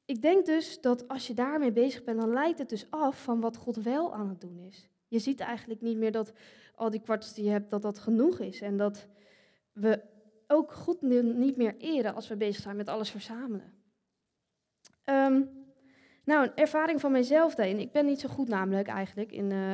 ik 0.05 0.23
denk 0.23 0.47
dus 0.47 0.81
dat 0.81 1.09
als 1.09 1.27
je 1.27 1.35
daarmee 1.35 1.73
bezig 1.73 2.05
bent, 2.05 2.21
dan 2.21 2.33
leidt 2.33 2.59
het 2.59 2.69
dus 2.69 2.87
af 2.91 3.23
van 3.23 3.41
wat 3.41 3.57
God 3.57 3.77
wel 3.77 4.15
aan 4.15 4.29
het 4.29 4.41
doen 4.41 4.59
is. 4.59 4.89
Je 5.09 5.19
ziet 5.19 5.41
eigenlijk 5.41 5.81
niet 5.81 5.97
meer 5.97 6.13
dat 6.13 6.33
al 6.75 6.91
die 6.91 7.01
kwartels 7.01 7.35
die 7.35 7.45
je 7.45 7.51
hebt, 7.51 7.71
dat 7.71 7.83
dat 7.83 7.99
genoeg 7.99 8.39
is. 8.39 8.61
En 8.61 8.77
dat 8.77 9.09
we 9.73 10.03
ook 10.47 10.73
God 10.73 11.03
niet 11.03 11.57
meer 11.57 11.77
eren 11.77 12.15
als 12.15 12.29
we 12.29 12.37
bezig 12.37 12.63
zijn 12.63 12.77
met 12.77 12.89
alles 12.89 13.11
verzamelen. 13.11 13.73
Um, 15.05 15.51
nou, 16.25 16.45
een 16.45 16.55
ervaring 16.55 17.01
van 17.01 17.13
mijzelf 17.13 17.55
daarin. 17.55 17.79
Ik 17.79 17.93
ben 17.93 18.07
niet 18.07 18.21
zo 18.21 18.29
goed 18.29 18.49
namelijk 18.49 18.89
eigenlijk 18.89 19.33
in, 19.33 19.51
uh, 19.51 19.73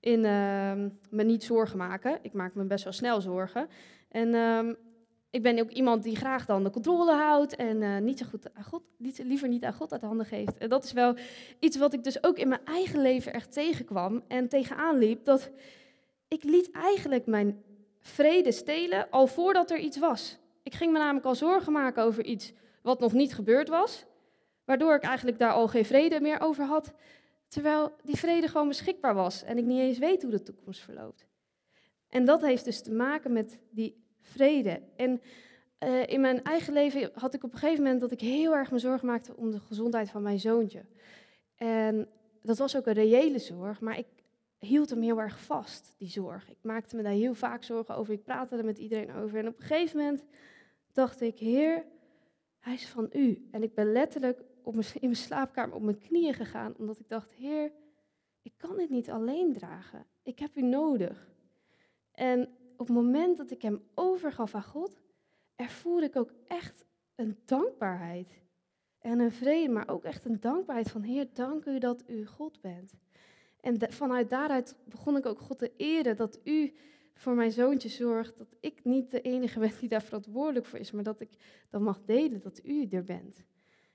in 0.00 0.18
uh, 0.18 0.90
me 1.10 1.22
niet 1.22 1.44
zorgen 1.44 1.78
maken. 1.78 2.18
Ik 2.22 2.32
maak 2.32 2.54
me 2.54 2.64
best 2.64 2.84
wel 2.84 2.92
snel 2.92 3.20
zorgen. 3.20 3.68
En 4.08 4.28
uh, 4.28 4.72
ik 5.30 5.42
ben 5.42 5.60
ook 5.60 5.70
iemand 5.70 6.02
die 6.02 6.16
graag 6.16 6.46
dan 6.46 6.64
de 6.64 6.70
controle 6.70 7.12
houdt 7.12 7.56
en 7.56 7.82
uh, 7.82 7.98
niet 7.98 8.18
zo 8.18 8.26
goed 8.30 8.54
aan 8.54 8.64
God, 8.64 8.82
niet, 8.96 9.18
liever 9.24 9.48
niet 9.48 9.64
aan 9.64 9.74
God 9.74 9.92
uit 9.92 10.02
handen 10.02 10.26
geeft. 10.26 10.58
En 10.58 10.68
dat 10.68 10.84
is 10.84 10.92
wel 10.92 11.14
iets 11.60 11.76
wat 11.76 11.92
ik 11.92 12.04
dus 12.04 12.24
ook 12.24 12.38
in 12.38 12.48
mijn 12.48 12.64
eigen 12.64 13.00
leven 13.00 13.32
echt 13.32 13.52
tegenkwam 13.52 14.24
en 14.28 14.48
tegenaan 14.48 14.98
liep. 14.98 15.24
Dat 15.24 15.50
ik 16.28 16.42
liet 16.42 16.70
eigenlijk 16.70 17.26
mijn 17.26 17.62
vrede 18.00 18.52
stelen 18.52 19.10
al 19.10 19.26
voordat 19.26 19.70
er 19.70 19.78
iets 19.78 19.98
was. 19.98 20.38
Ik 20.62 20.74
ging 20.74 20.92
me 20.92 20.98
namelijk 20.98 21.26
al 21.26 21.34
zorgen 21.34 21.72
maken 21.72 22.02
over 22.02 22.24
iets 22.24 22.52
wat 22.82 23.00
nog 23.00 23.12
niet 23.12 23.34
gebeurd 23.34 23.68
was. 23.68 24.04
Waardoor 24.64 24.94
ik 24.94 25.02
eigenlijk 25.02 25.38
daar 25.38 25.52
al 25.52 25.68
geen 25.68 25.84
vrede 25.84 26.20
meer 26.20 26.40
over 26.40 26.64
had. 26.64 26.92
Terwijl 27.48 27.92
die 28.02 28.16
vrede 28.16 28.48
gewoon 28.48 28.68
beschikbaar 28.68 29.14
was 29.14 29.42
en 29.42 29.58
ik 29.58 29.64
niet 29.64 29.80
eens 29.80 29.98
weet 29.98 30.22
hoe 30.22 30.30
de 30.30 30.42
toekomst 30.42 30.80
verloopt. 30.80 31.26
En 32.08 32.24
dat 32.24 32.40
heeft 32.40 32.64
dus 32.64 32.82
te 32.82 32.92
maken 32.92 33.32
met 33.32 33.58
die 33.70 34.05
vrede. 34.26 34.82
En 34.96 35.20
uh, 35.84 36.06
in 36.06 36.20
mijn 36.20 36.42
eigen 36.42 36.72
leven 36.72 37.10
had 37.14 37.34
ik 37.34 37.44
op 37.44 37.52
een 37.52 37.58
gegeven 37.58 37.82
moment 37.82 38.00
dat 38.00 38.10
ik 38.10 38.20
heel 38.20 38.54
erg 38.54 38.70
me 38.70 38.78
zorgen 38.78 39.06
maakte 39.06 39.36
om 39.36 39.50
de 39.50 39.60
gezondheid 39.60 40.10
van 40.10 40.22
mijn 40.22 40.40
zoontje. 40.40 40.84
En 41.56 42.08
dat 42.42 42.58
was 42.58 42.76
ook 42.76 42.86
een 42.86 42.92
reële 42.92 43.38
zorg, 43.38 43.80
maar 43.80 43.98
ik 43.98 44.06
hield 44.58 44.90
hem 44.90 45.02
heel 45.02 45.20
erg 45.20 45.40
vast, 45.40 45.94
die 45.98 46.08
zorg. 46.08 46.50
Ik 46.50 46.58
maakte 46.60 46.96
me 46.96 47.02
daar 47.02 47.12
heel 47.12 47.34
vaak 47.34 47.62
zorgen 47.62 47.96
over, 47.96 48.12
ik 48.12 48.22
praatte 48.22 48.56
er 48.56 48.64
met 48.64 48.78
iedereen 48.78 49.14
over. 49.14 49.38
En 49.38 49.48
op 49.48 49.56
een 49.58 49.66
gegeven 49.66 49.98
moment 49.98 50.24
dacht 50.92 51.20
ik, 51.20 51.38
Heer, 51.38 51.84
hij 52.58 52.74
is 52.74 52.88
van 52.88 53.10
u. 53.12 53.48
En 53.50 53.62
ik 53.62 53.74
ben 53.74 53.92
letterlijk 53.92 54.42
op 54.62 54.74
in 54.74 54.84
mijn 55.00 55.16
slaapkamer 55.16 55.76
op 55.76 55.82
mijn 55.82 55.98
knieën 55.98 56.34
gegaan, 56.34 56.74
omdat 56.78 56.98
ik 56.98 57.08
dacht, 57.08 57.32
Heer, 57.32 57.72
ik 58.42 58.52
kan 58.56 58.76
dit 58.76 58.90
niet 58.90 59.10
alleen 59.10 59.52
dragen. 59.52 60.06
Ik 60.22 60.38
heb 60.38 60.56
u 60.56 60.62
nodig. 60.62 61.34
En 62.12 62.48
op 62.76 62.86
het 62.86 62.96
moment 62.96 63.36
dat 63.36 63.50
ik 63.50 63.62
hem 63.62 63.82
overgaf 63.94 64.54
aan 64.54 64.62
God, 64.64 65.00
ervoerde 65.54 66.06
ik 66.06 66.16
ook 66.16 66.32
echt 66.46 66.84
een 67.14 67.38
dankbaarheid. 67.44 68.40
En 68.98 69.18
een 69.18 69.32
vrede, 69.32 69.72
maar 69.72 69.88
ook 69.88 70.04
echt 70.04 70.24
een 70.24 70.40
dankbaarheid 70.40 70.90
van 70.90 71.02
Heer, 71.02 71.28
dank 71.32 71.64
u 71.64 71.78
dat 71.78 72.04
u 72.06 72.26
God 72.26 72.60
bent. 72.60 72.94
En 73.60 73.92
vanuit 73.92 74.30
daaruit 74.30 74.76
begon 74.84 75.16
ik 75.16 75.26
ook 75.26 75.40
God 75.40 75.58
te 75.58 75.72
eren 75.76 76.16
dat 76.16 76.40
u 76.44 76.74
voor 77.14 77.34
mijn 77.34 77.52
zoontje 77.52 77.88
zorgt, 77.88 78.38
dat 78.38 78.56
ik 78.60 78.84
niet 78.84 79.10
de 79.10 79.20
enige 79.20 79.58
ben 79.58 79.72
die 79.80 79.88
daar 79.88 80.02
verantwoordelijk 80.02 80.66
voor 80.66 80.78
is, 80.78 80.90
maar 80.90 81.02
dat 81.02 81.20
ik 81.20 81.30
dan 81.70 81.82
mag 81.82 82.02
delen 82.04 82.40
dat 82.40 82.60
u 82.64 82.86
er 82.90 83.04
bent. 83.04 83.44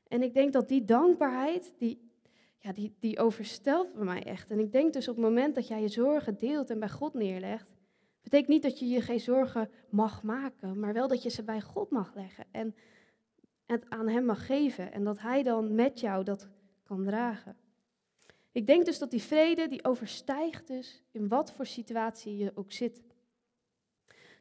En 0.08 0.22
ik 0.22 0.34
denk 0.34 0.54
dat 0.54 0.68
die 0.68 0.86
dankbaarheid, 0.86 1.74
die, 1.78 2.12
ja, 2.60 2.74
die, 2.74 2.96
die 3.00 3.20
overstelt 3.20 3.94
bij 3.94 4.04
mij 4.04 4.24
echt. 4.24 4.52
En 4.52 4.60
ik 4.60 4.72
denk 4.72 4.94
dus 4.94 5.08
op 5.08 5.16
het 5.16 5.26
moment 5.26 5.56
dat 5.56 5.68
jij 5.68 5.82
je 5.82 5.88
zorgen 5.88 6.38
deelt 6.38 6.70
en 6.70 6.80
bij 6.80 6.90
God 6.90 7.14
neerlegt, 7.14 7.72
betekent 8.22 8.50
niet 8.50 8.64
dat 8.64 8.80
je 8.80 8.88
je 8.88 9.02
geen 9.02 9.20
zorgen 9.20 9.70
mag 9.90 10.24
maken, 10.24 10.80
maar 10.80 10.94
wel 10.94 11.08
dat 11.08 11.24
je 11.24 11.30
ze 11.30 11.44
bij 11.44 11.62
God 11.62 11.90
mag 11.90 12.16
leggen 12.16 12.46
en 12.52 12.76
het 13.66 13.90
aan 13.90 14.08
Hem 14.08 14.26
mag 14.26 14.46
geven. 14.46 14.92
En 14.92 15.04
dat 15.04 15.20
Hij 15.20 15.44
dan 15.44 15.76
met 15.76 16.00
jou 16.00 16.24
dat 16.24 16.50
kan 16.84 17.04
dragen. 17.04 17.58
Ik 18.52 18.68
denk 18.68 18.86
dus 18.86 19.00
dat 19.00 19.12
die 19.12 19.22
vrede, 19.22 19.68
die 19.68 19.84
overstijgt 19.84 20.68
dus 20.68 21.04
in 21.12 21.28
wat 21.28 21.54
voor 21.54 21.66
situatie 21.66 22.38
je 22.38 22.52
ook 22.56 22.72
zit. 22.72 23.02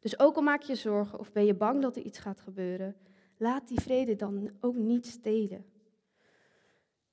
Dus 0.01 0.19
ook 0.19 0.37
al 0.37 0.43
maak 0.43 0.63
je 0.63 0.75
zorgen 0.75 1.19
of 1.19 1.33
ben 1.33 1.45
je 1.45 1.55
bang 1.55 1.83
dat 1.83 1.97
er 1.97 2.03
iets 2.03 2.19
gaat 2.19 2.41
gebeuren, 2.41 2.97
laat 3.37 3.69
die 3.69 3.81
vrede 3.81 4.17
dan 4.17 4.51
ook 4.61 4.75
niet 4.75 5.07
stelen. 5.07 5.65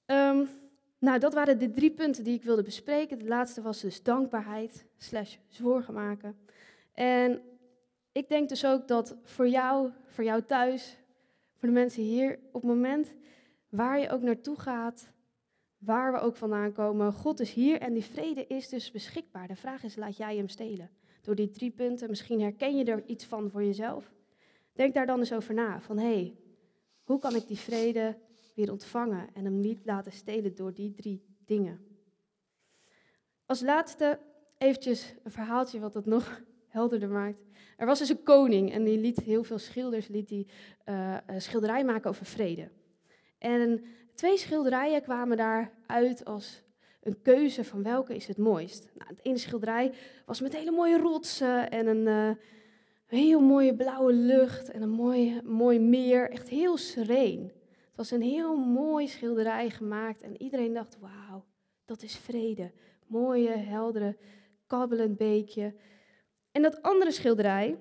Ehm, 0.05 0.45
nou, 0.99 1.19
dat 1.19 1.33
waren 1.33 1.59
de 1.59 1.71
drie 1.71 1.91
punten 1.91 2.23
die 2.23 2.33
ik 2.33 2.43
wilde 2.43 2.63
bespreken. 2.63 3.19
De 3.19 3.27
laatste 3.27 3.61
was 3.61 3.81
dus 3.81 4.03
dankbaarheid 4.03 4.85
slash 4.97 5.37
zorgen 5.47 5.93
maken. 5.93 6.37
En 6.97 7.41
ik 8.11 8.29
denk 8.29 8.49
dus 8.49 8.65
ook 8.65 8.87
dat 8.87 9.17
voor 9.23 9.47
jou, 9.47 9.91
voor 10.05 10.23
jou 10.23 10.43
thuis, 10.43 10.97
voor 11.55 11.67
de 11.67 11.73
mensen 11.73 12.03
hier, 12.03 12.39
op 12.51 12.61
het 12.61 12.71
moment 12.71 13.13
waar 13.69 13.99
je 13.99 14.09
ook 14.09 14.21
naartoe 14.21 14.59
gaat, 14.59 15.11
waar 15.77 16.11
we 16.11 16.19
ook 16.19 16.35
vandaan 16.35 16.71
komen, 16.71 17.13
God 17.13 17.39
is 17.39 17.53
hier 17.53 17.81
en 17.81 17.93
die 17.93 18.03
vrede 18.03 18.47
is 18.47 18.69
dus 18.69 18.91
beschikbaar. 18.91 19.47
De 19.47 19.55
vraag 19.55 19.83
is, 19.83 19.95
laat 19.95 20.17
jij 20.17 20.35
hem 20.35 20.47
stelen? 20.47 20.89
Door 21.21 21.35
die 21.35 21.49
drie 21.49 21.71
punten, 21.71 22.09
misschien 22.09 22.41
herken 22.41 22.77
je 22.77 22.85
er 22.85 23.05
iets 23.05 23.25
van 23.25 23.49
voor 23.49 23.63
jezelf. 23.63 24.13
Denk 24.73 24.93
daar 24.93 25.05
dan 25.05 25.19
eens 25.19 25.33
over 25.33 25.53
na. 25.53 25.81
Van 25.81 25.97
hé, 25.97 26.13
hey, 26.13 26.35
hoe 27.03 27.19
kan 27.19 27.35
ik 27.35 27.47
die 27.47 27.57
vrede 27.57 28.17
weer 28.55 28.71
ontvangen 28.71 29.27
en 29.33 29.45
hem 29.45 29.59
niet 29.59 29.85
laten 29.85 30.11
stelen 30.11 30.55
door 30.55 30.73
die 30.73 30.93
drie 30.93 31.25
dingen? 31.45 31.79
Als 33.45 33.61
laatste 33.61 34.19
eventjes 34.57 35.15
een 35.23 35.31
verhaaltje 35.31 35.79
wat 35.79 35.93
het 35.93 36.05
nog 36.05 36.45
helderder 36.77 37.09
maakt. 37.09 37.39
Er 37.77 37.85
was 37.85 37.99
dus 37.99 38.09
een 38.09 38.23
koning 38.23 38.71
en 38.71 38.83
die 38.83 38.97
liet 38.97 39.19
heel 39.19 39.43
veel 39.43 39.57
schilders 39.57 40.07
liet 40.07 40.27
die, 40.27 40.47
uh, 40.85 41.17
schilderij 41.37 41.83
maken 41.83 42.09
over 42.09 42.25
vrede. 42.25 42.69
En 43.37 43.83
twee 44.15 44.37
schilderijen 44.37 45.01
kwamen 45.01 45.37
daar 45.37 45.71
uit 45.85 46.25
als 46.25 46.63
een 47.01 47.21
keuze 47.21 47.63
van 47.63 47.83
welke 47.83 48.15
is 48.15 48.27
het 48.27 48.37
mooist. 48.37 48.89
Nou, 48.93 49.09
het 49.09 49.25
ene 49.25 49.37
schilderij 49.37 49.93
was 50.25 50.41
met 50.41 50.55
hele 50.55 50.71
mooie 50.71 50.97
rotsen 50.97 51.69
en 51.69 51.87
een, 51.87 52.07
uh, 52.07 52.31
heel 53.05 53.39
mooie 53.39 53.75
blauwe 53.75 54.13
lucht 54.13 54.71
en 54.71 54.81
een 54.81 54.89
mooi, 54.89 55.41
mooi 55.43 55.79
meer. 55.79 56.29
Echt 56.29 56.49
heel 56.49 56.77
sereen. 56.77 57.51
Het 57.87 57.95
was 57.95 58.11
een 58.11 58.21
heel 58.21 58.55
mooi 58.57 59.07
schilderij 59.07 59.69
gemaakt 59.69 60.21
en 60.21 60.41
iedereen 60.41 60.73
dacht, 60.73 60.97
wauw, 60.99 61.45
dat 61.85 62.03
is 62.03 62.15
vrede. 62.15 62.71
Mooie, 63.05 63.57
heldere, 63.57 64.17
kabbelend 64.67 65.17
beekje. 65.17 65.73
En 66.51 66.61
dat 66.61 66.81
andere 66.81 67.11
schilderij 67.11 67.77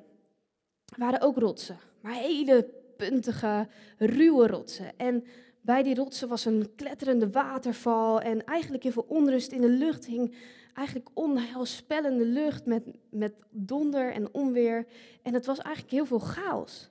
waren 0.97 1.21
ook 1.21 1.37
rotsen, 1.37 1.79
maar 2.01 2.15
hele 2.15 2.71
puntige, 2.97 3.69
ruwe 3.99 4.47
rotsen. 4.47 4.97
En 4.97 5.25
bij 5.61 5.83
die 5.83 5.95
rotsen 5.95 6.29
was 6.29 6.45
een 6.45 6.75
kletterende 6.75 7.31
waterval 7.31 8.21
en 8.21 8.45
eigenlijk 8.45 8.83
heel 8.83 8.93
veel 8.93 9.07
onrust 9.09 9.53
in 9.53 9.61
de 9.61 9.69
lucht 9.69 10.07
hing. 10.07 10.35
Eigenlijk 10.75 11.09
onheilspellende 11.15 12.25
lucht 12.25 12.67
met, 12.67 12.83
met 13.11 13.43
donder 13.51 14.13
en 14.13 14.35
onweer. 14.35 14.87
En 15.23 15.35
het 15.35 15.47
was 15.47 15.59
eigenlijk 15.59 15.95
heel 15.95 16.07
veel 16.07 16.19
chaos. 16.19 16.91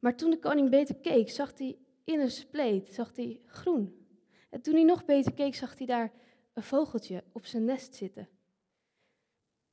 Maar 0.00 0.16
toen 0.16 0.30
de 0.30 0.38
koning 0.38 0.70
beter 0.70 0.94
keek, 0.96 1.30
zag 1.30 1.58
hij 1.58 1.78
in 2.04 2.20
een 2.20 2.30
spleet 2.30 2.94
zag 2.94 3.16
hij 3.16 3.40
groen. 3.46 4.06
En 4.50 4.60
toen 4.60 4.74
hij 4.74 4.84
nog 4.84 5.04
beter 5.04 5.32
keek, 5.32 5.54
zag 5.54 5.78
hij 5.78 5.86
daar 5.86 6.12
een 6.52 6.62
vogeltje 6.62 7.24
op 7.32 7.46
zijn 7.46 7.64
nest 7.64 7.94
zitten. 7.94 8.28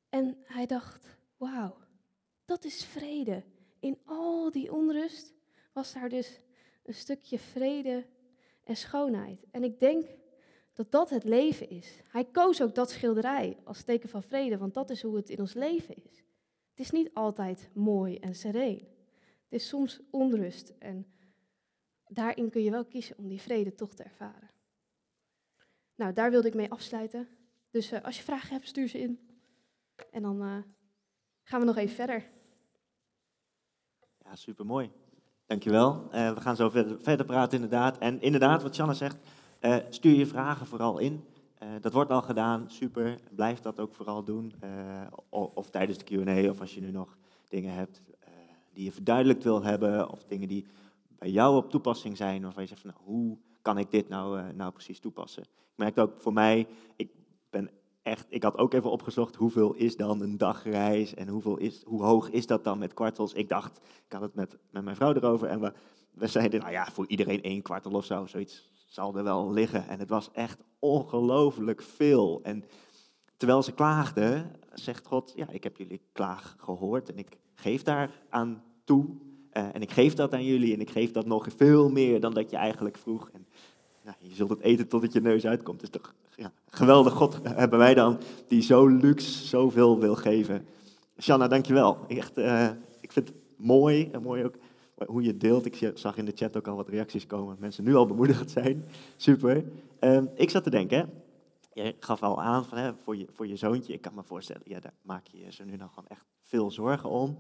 En 0.10 0.38
hij 0.44 0.66
dacht, 0.66 1.17
wauw, 1.38 1.78
dat 2.46 2.64
is 2.64 2.86
vrede. 2.86 3.44
In 3.80 3.98
al 4.06 4.52
die 4.52 4.74
onrust 4.74 5.34
was 5.74 5.94
daar 5.94 6.10
dus 6.10 6.40
een 6.84 6.94
stukje 6.94 7.40
vrede 7.40 8.06
en 8.64 8.76
schoonheid. 8.76 9.46
En 9.52 9.64
ik 9.64 9.80
denk 9.80 10.06
dat 10.74 10.92
dat 10.92 11.10
het 11.10 11.24
leven 11.24 11.70
is. 11.70 12.02
Hij 12.08 12.26
koos 12.26 12.62
ook 12.62 12.76
dat 12.76 12.90
schilderij 12.90 13.58
als 13.64 13.84
teken 13.84 14.10
van 14.10 14.24
vrede, 14.24 14.58
want 14.58 14.74
dat 14.74 14.90
is 14.90 15.02
hoe 15.02 15.16
het 15.16 15.30
in 15.30 15.40
ons 15.40 15.54
leven 15.54 15.96
is. 15.96 16.24
Het 16.70 16.80
is 16.80 16.92
niet 16.92 17.14
altijd 17.14 17.70
mooi 17.74 18.18
en 18.18 18.36
sereen. 18.36 18.88
Het 19.44 19.62
is 19.62 19.68
soms 19.68 20.02
onrust 20.12 20.74
en 20.80 21.08
daarin 22.08 22.50
kun 22.50 22.64
je 22.64 22.72
wel 22.72 22.86
kiezen 22.86 23.18
om 23.18 23.28
die 23.28 23.42
vrede 23.42 23.76
toch 23.76 23.96
te 23.96 24.04
ervaren. 24.04 24.50
Nou, 25.96 26.14
daar 26.14 26.32
wilde 26.32 26.48
ik 26.48 26.54
mee 26.54 26.72
afsluiten. 26.72 27.28
Dus 27.70 27.92
uh, 27.92 28.04
als 28.04 28.18
je 28.18 28.24
vragen 28.24 28.54
hebt, 28.54 28.68
stuur 28.68 28.88
ze 28.88 29.00
in. 29.00 29.40
En 30.12 30.22
dan 30.22 30.44
uh, 30.44 30.58
gaan 31.48 31.60
we 31.60 31.66
nog 31.66 31.78
even 31.78 31.96
verder. 31.96 32.30
Ja, 34.24 34.36
supermooi. 34.36 34.92
Dankjewel. 35.46 36.08
Uh, 36.14 36.34
we 36.34 36.42
gaan 36.42 36.56
zo 36.56 36.70
verder, 36.70 37.02
verder 37.02 37.26
praten 37.26 37.54
inderdaad. 37.54 37.98
En 37.98 38.22
inderdaad, 38.22 38.64
wat 38.64 38.76
Shanna 38.76 38.94
zegt, 38.94 39.18
uh, 39.62 39.78
stuur 39.90 40.16
je 40.16 40.26
vragen 40.26 40.68
vooral 40.68 40.98
in. 40.98 41.24
Uh, 41.64 41.70
dat 41.82 41.94
wordt 41.94 42.12
al 42.12 42.22
gedaan, 42.22 42.66
super. 42.70 43.20
Blijf 43.32 43.60
dat 43.60 43.80
ook 43.80 43.96
vooral 43.96 44.24
doen. 44.24 44.54
Of, 45.30 45.52
of, 45.54 45.70
tijdens 45.70 45.98
de 45.98 46.04
Q&A, 46.04 46.50
of 46.50 46.60
als 46.60 46.74
je 46.76 46.82
nu 46.82 46.92
nog 46.92 47.18
dingen 47.48 47.74
hebt 47.74 48.02
die 48.74 48.84
je 48.84 48.92
verduidelijkt 48.92 49.44
wil 49.44 49.64
hebben, 49.64 50.10
of 50.10 50.24
dingen 50.24 50.48
die 50.48 50.66
bij 51.18 51.30
jou 51.30 51.58
op 51.58 51.70
toepassing 51.70 52.18
zijn, 52.18 52.42
waarvan 52.42 52.64
je 52.64 52.70
zegt 52.70 52.82
van, 52.82 52.90
nou, 52.90 53.04
hoe 53.04 53.38
kan 53.62 53.78
ik 53.78 53.92
dit 53.92 54.10
nou, 54.10 54.54
nou 54.54 54.72
precies 54.72 55.00
toepassen? 55.00 55.44
Ik 55.44 55.76
merk 55.76 55.98
ook 55.98 56.22
voor 56.22 56.34
mij, 56.34 56.68
ik 56.96 57.10
ben 57.50 57.70
echt, 58.08 58.26
ik 58.30 58.44
had 58.44 58.58
ook 58.58 58.74
even 58.74 58.92
opgezocht 58.92 59.36
hoeveel 59.36 59.74
is 59.74 59.96
dan 59.96 60.22
een 60.22 60.38
dagreis 60.38 61.14
en 61.14 61.28
hoeveel 61.28 61.58
is, 61.58 61.84
hoe 61.86 62.04
hoog 62.04 62.30
is 62.30 62.48
dat 62.48 62.64
dan 62.64 62.78
met 62.78 62.94
kwartels. 62.94 63.34
Ik 63.34 63.50
dacht, 63.50 63.78
ik 64.06 64.12
had 64.12 64.22
het 64.22 64.36
met, 64.36 64.58
met 64.72 64.84
mijn 64.84 64.96
vrouw 64.96 65.14
erover 65.14 65.48
en 65.48 65.60
we, 65.60 65.74
we 66.14 66.28
zeiden, 66.28 66.60
nou 66.60 66.72
ja, 66.72 66.88
voor 66.92 67.08
iedereen 67.08 67.44
één 67.44 67.62
kwartel 67.62 67.92
of 67.92 68.06
zo, 68.06 68.26
zoiets 68.26 68.72
zal 68.86 69.18
er 69.18 69.24
wel 69.24 69.52
liggen. 69.52 69.88
En 69.88 70.00
het 70.00 70.10
was 70.10 70.32
echt 70.32 70.64
ongelooflijk 70.80 71.82
veel. 71.82 72.40
En 72.44 72.64
terwijl 73.38 73.64
ze 73.64 73.74
klaagden, 73.74 74.52
zegt 74.74 75.08
God, 75.08 75.34
ja, 75.36 75.50
ik 75.50 75.64
heb 75.64 75.78
jullie 75.78 76.02
klaag 76.12 76.56
gehoord 76.60 77.12
en 77.12 77.18
ik 77.18 77.38
geef 77.56 77.84
daar 77.84 78.12
aan 78.30 78.64
toe. 78.84 79.06
Uh, 79.54 79.76
en 79.76 79.82
ik 79.82 79.92
geef 79.92 80.14
dat 80.14 80.34
aan 80.34 80.46
jullie 80.46 80.74
en 80.74 80.82
ik 80.82 80.90
geef 80.90 81.12
dat 81.12 81.26
nog 81.26 81.48
veel 81.56 81.90
meer 81.90 82.20
dan 82.20 82.34
dat 82.34 82.50
je 82.50 82.58
eigenlijk 82.58 82.98
vroeg. 82.98 83.30
En 83.34 83.48
nou, 84.04 84.18
je 84.20 84.36
zult 84.36 84.50
het 84.50 84.62
eten 84.62 84.88
tot 84.88 85.02
het 85.02 85.14
je 85.14 85.22
neus 85.22 85.46
uitkomt. 85.46 85.82
Is 85.82 85.90
toch 85.90 86.14
ja, 86.38 86.52
geweldig 86.70 87.14
God 87.14 87.40
hebben 87.44 87.80
wij 87.80 87.94
dan, 87.94 88.20
die 88.48 88.62
zo 88.62 88.88
luxe 88.88 89.46
zoveel 89.48 90.00
wil 90.00 90.16
geven. 90.16 90.68
Shanna, 91.20 91.48
dankjewel. 91.48 91.98
Echt, 92.08 92.38
uh, 92.38 92.70
ik 93.02 93.12
vind 93.12 93.28
het 93.28 93.38
mooi 93.56 94.10
en 94.12 94.22
mooi 94.22 94.44
ook 94.44 94.56
hoe 95.06 95.24
je 95.24 95.38
deelt. 95.38 95.66
Ik 95.66 95.92
zag 95.94 96.18
in 96.18 96.26
de 96.26 96.32
chat 96.36 96.58
ook 96.58 96.68
al 96.68 96.76
wat 96.76 96.90
reacties 96.90 97.28
komen. 97.28 97.58
Mensen 97.60 97.84
nu 97.84 97.96
al 97.96 98.06
bemoedigd 98.06 98.52
zijn. 98.52 98.86
Super. 99.16 99.66
Uh, 100.00 100.22
ik 100.36 100.50
zat 100.50 100.64
te 100.64 100.70
denken, 100.70 101.10
je 101.74 101.96
gaf 102.00 102.24
al 102.24 102.42
aan 102.42 102.66
van, 102.66 102.78
hè, 102.78 102.92
voor, 102.96 103.16
je, 103.16 103.28
voor 103.32 103.48
je 103.48 103.56
zoontje. 103.56 103.94
Ik 103.94 104.02
kan 104.02 104.14
me 104.16 104.24
voorstellen, 104.24 104.62
ja, 104.66 104.80
daar 104.80 104.94
maak 105.02 105.28
je 105.28 105.52
zo 105.52 105.64
nu 105.64 105.76
nog 105.76 105.94
gewoon 105.94 106.10
echt 106.10 106.26
veel 106.42 106.72
zorgen 106.72 107.10
om. 107.10 107.38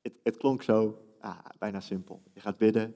Het, 0.00 0.12
het 0.22 0.36
klonk 0.36 0.62
zo 0.62 0.98
ah, 1.20 1.38
bijna 1.58 1.80
simpel. 1.80 2.22
Je 2.32 2.40
gaat 2.40 2.58
bidden, 2.58 2.94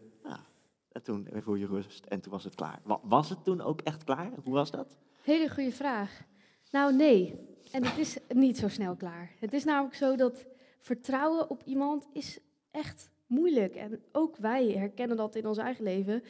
en 0.96 1.02
toen 1.02 1.26
even 1.32 1.58
je 1.58 1.66
rust 1.66 2.04
en 2.04 2.20
toen 2.20 2.32
was 2.32 2.44
het 2.44 2.54
klaar. 2.54 2.80
Was 3.02 3.28
het 3.28 3.44
toen 3.44 3.60
ook 3.60 3.80
echt 3.80 4.04
klaar? 4.04 4.32
Hoe 4.44 4.54
was 4.54 4.70
dat? 4.70 4.96
Hele 5.22 5.50
goede 5.50 5.72
vraag. 5.72 6.22
Nou, 6.70 6.94
nee. 6.94 7.34
En 7.70 7.84
het 7.84 7.98
is 7.98 8.18
niet 8.28 8.58
zo 8.58 8.68
snel 8.68 8.96
klaar. 8.96 9.32
Het 9.38 9.52
is 9.52 9.64
namelijk 9.64 9.94
zo 9.94 10.16
dat 10.16 10.46
vertrouwen 10.78 11.50
op 11.50 11.62
iemand 11.64 12.06
is 12.12 12.38
echt 12.70 13.10
moeilijk. 13.26 13.74
En 13.74 14.02
ook 14.12 14.36
wij 14.36 14.68
herkennen 14.68 15.16
dat 15.16 15.34
in 15.34 15.46
ons 15.46 15.58
eigen 15.58 15.84
leven. 15.84 16.22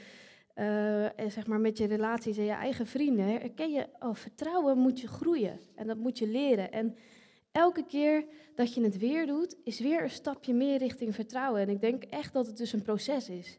Uh, 0.54 1.20
en 1.20 1.32
zeg 1.32 1.46
maar 1.46 1.60
met 1.60 1.78
je 1.78 1.86
relaties 1.86 2.36
en 2.36 2.44
je 2.44 2.50
eigen 2.50 2.86
vrienden. 2.86 3.26
Herken 3.26 3.70
je, 3.70 3.88
oh, 3.98 4.14
vertrouwen 4.14 4.78
moet 4.78 5.00
je 5.00 5.08
groeien. 5.08 5.60
En 5.74 5.86
dat 5.86 5.96
moet 5.96 6.18
je 6.18 6.28
leren. 6.28 6.72
En 6.72 6.96
elke 7.52 7.84
keer 7.86 8.24
dat 8.54 8.74
je 8.74 8.82
het 8.82 8.98
weer 8.98 9.26
doet, 9.26 9.56
is 9.64 9.80
weer 9.80 10.02
een 10.02 10.10
stapje 10.10 10.54
meer 10.54 10.78
richting 10.78 11.14
vertrouwen. 11.14 11.60
En 11.60 11.68
ik 11.68 11.80
denk 11.80 12.04
echt 12.04 12.32
dat 12.32 12.46
het 12.46 12.56
dus 12.56 12.72
een 12.72 12.82
proces 12.82 13.28
is. 13.28 13.58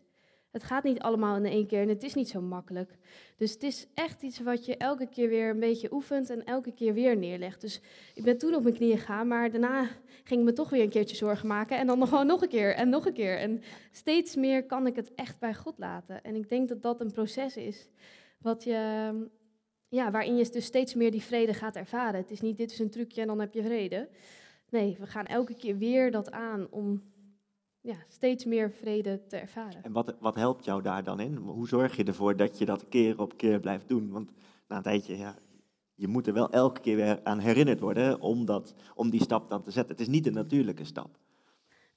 Het 0.57 0.65
gaat 0.65 0.83
niet 0.83 0.99
allemaal 0.99 1.35
in 1.35 1.45
één 1.45 1.67
keer 1.67 1.81
en 1.81 1.89
het 1.89 2.03
is 2.03 2.13
niet 2.13 2.29
zo 2.29 2.41
makkelijk. 2.41 2.97
Dus 3.35 3.51
het 3.51 3.63
is 3.63 3.87
echt 3.93 4.21
iets 4.21 4.39
wat 4.39 4.65
je 4.65 4.77
elke 4.77 5.07
keer 5.07 5.29
weer 5.29 5.49
een 5.49 5.59
beetje 5.59 5.93
oefent 5.93 6.29
en 6.29 6.43
elke 6.43 6.71
keer 6.71 6.93
weer 6.93 7.17
neerlegt. 7.17 7.61
Dus 7.61 7.81
ik 8.13 8.23
ben 8.23 8.37
toen 8.37 8.55
op 8.55 8.63
mijn 8.63 8.75
knieën 8.75 8.97
gegaan, 8.97 9.27
maar 9.27 9.51
daarna 9.51 9.87
ging 10.23 10.39
ik 10.39 10.45
me 10.45 10.53
toch 10.53 10.69
weer 10.69 10.83
een 10.83 10.89
keertje 10.89 11.15
zorgen 11.15 11.47
maken. 11.47 11.77
En 11.77 11.87
dan 11.87 11.99
nog 11.99 12.09
gewoon 12.09 12.27
nog 12.27 12.41
een 12.41 12.47
keer 12.49 12.75
en 12.75 12.89
nog 12.89 13.05
een 13.05 13.13
keer. 13.13 13.37
En 13.37 13.61
steeds 13.91 14.35
meer 14.35 14.65
kan 14.65 14.87
ik 14.87 14.95
het 14.95 15.13
echt 15.15 15.39
bij 15.39 15.53
God 15.53 15.77
laten. 15.77 16.23
En 16.23 16.35
ik 16.35 16.49
denk 16.49 16.69
dat 16.69 16.81
dat 16.81 17.01
een 17.01 17.11
proces 17.11 17.57
is 17.57 17.89
wat 18.37 18.63
je, 18.63 19.11
ja, 19.87 20.11
waarin 20.11 20.37
je 20.37 20.49
dus 20.49 20.65
steeds 20.65 20.93
meer 20.93 21.11
die 21.11 21.23
vrede 21.23 21.53
gaat 21.53 21.75
ervaren. 21.75 22.21
Het 22.21 22.31
is 22.31 22.41
niet 22.41 22.57
dit 22.57 22.71
is 22.71 22.79
een 22.79 22.89
trucje 22.89 23.21
en 23.21 23.27
dan 23.27 23.39
heb 23.39 23.53
je 23.53 23.63
vrede. 23.63 24.09
Nee, 24.69 24.95
we 24.99 25.07
gaan 25.07 25.25
elke 25.25 25.55
keer 25.55 25.77
weer 25.77 26.11
dat 26.11 26.31
aan 26.31 26.67
om 26.69 27.03
ja, 27.87 27.95
steeds 28.07 28.45
meer 28.45 28.71
vrede 28.71 29.21
te 29.27 29.37
ervaren. 29.37 29.83
En 29.83 29.91
wat, 29.91 30.15
wat 30.19 30.35
helpt 30.35 30.65
jou 30.65 30.81
daar 30.81 31.03
dan 31.03 31.19
in? 31.19 31.35
Hoe 31.35 31.67
zorg 31.67 31.95
je 31.95 32.03
ervoor 32.03 32.35
dat 32.35 32.57
je 32.57 32.65
dat 32.65 32.87
keer 32.89 33.19
op 33.19 33.37
keer 33.37 33.59
blijft 33.59 33.87
doen? 33.87 34.11
Want 34.11 34.31
na 34.67 34.75
een 34.77 34.83
tijdje, 34.83 35.17
ja, 35.17 35.35
je 35.95 36.07
moet 36.07 36.27
er 36.27 36.33
wel 36.33 36.49
elke 36.49 36.81
keer 36.81 36.95
weer 36.95 37.19
aan 37.23 37.39
herinnerd 37.39 37.79
worden 37.79 38.19
om, 38.19 38.45
dat, 38.45 38.75
om 38.95 39.09
die 39.09 39.21
stap 39.21 39.49
dan 39.49 39.61
te 39.61 39.71
zetten. 39.71 39.91
Het 39.91 40.01
is 40.01 40.07
niet 40.07 40.27
een 40.27 40.33
natuurlijke 40.33 40.83
stap. 40.83 41.17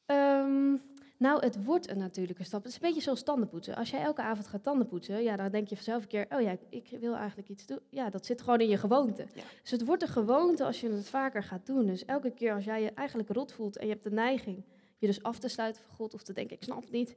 Um, 0.06 0.82
nou, 1.18 1.44
het 1.44 1.64
wordt 1.64 1.90
een 1.90 1.98
natuurlijke 1.98 2.44
stap. 2.44 2.62
Het 2.62 2.68
is 2.70 2.74
een 2.74 2.86
beetje 2.86 3.00
zoals 3.00 3.22
tandenpoetsen. 3.22 3.76
Als 3.76 3.90
jij 3.90 4.02
elke 4.02 4.22
avond 4.22 4.46
gaat 4.46 4.62
tandenpoetsen, 4.62 5.22
ja, 5.22 5.36
dan 5.36 5.50
denk 5.50 5.68
je 5.68 5.74
vanzelf 5.74 6.02
een 6.02 6.08
keer, 6.08 6.26
oh 6.28 6.40
ja, 6.40 6.56
ik 6.68 6.96
wil 7.00 7.14
eigenlijk 7.14 7.48
iets 7.48 7.66
doen. 7.66 7.80
Ja, 7.90 8.10
dat 8.10 8.26
zit 8.26 8.42
gewoon 8.42 8.60
in 8.60 8.68
je 8.68 8.76
gewoonte. 8.76 9.26
Dus 9.62 9.70
het 9.70 9.84
wordt 9.84 10.02
een 10.02 10.08
gewoonte 10.08 10.64
als 10.64 10.80
je 10.80 10.90
het 10.90 11.08
vaker 11.08 11.42
gaat 11.42 11.66
doen. 11.66 11.86
Dus 11.86 12.04
elke 12.04 12.30
keer 12.30 12.54
als 12.54 12.64
jij 12.64 12.82
je 12.82 12.90
eigenlijk 12.90 13.28
rot 13.28 13.52
voelt 13.52 13.76
en 13.76 13.86
je 13.86 13.92
hebt 13.92 14.04
de 14.04 14.10
neiging 14.10 14.64
je 15.00 15.06
dus 15.06 15.22
af 15.22 15.38
te 15.38 15.48
sluiten 15.48 15.82
van 15.82 15.94
God 15.94 16.14
of 16.14 16.22
te 16.22 16.32
denken, 16.32 16.56
ik 16.56 16.62
snap 16.62 16.82
het 16.82 16.90
niet. 16.90 17.16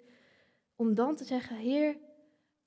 Om 0.76 0.94
dan 0.94 1.16
te 1.16 1.24
zeggen, 1.24 1.58
Heer, 1.58 1.98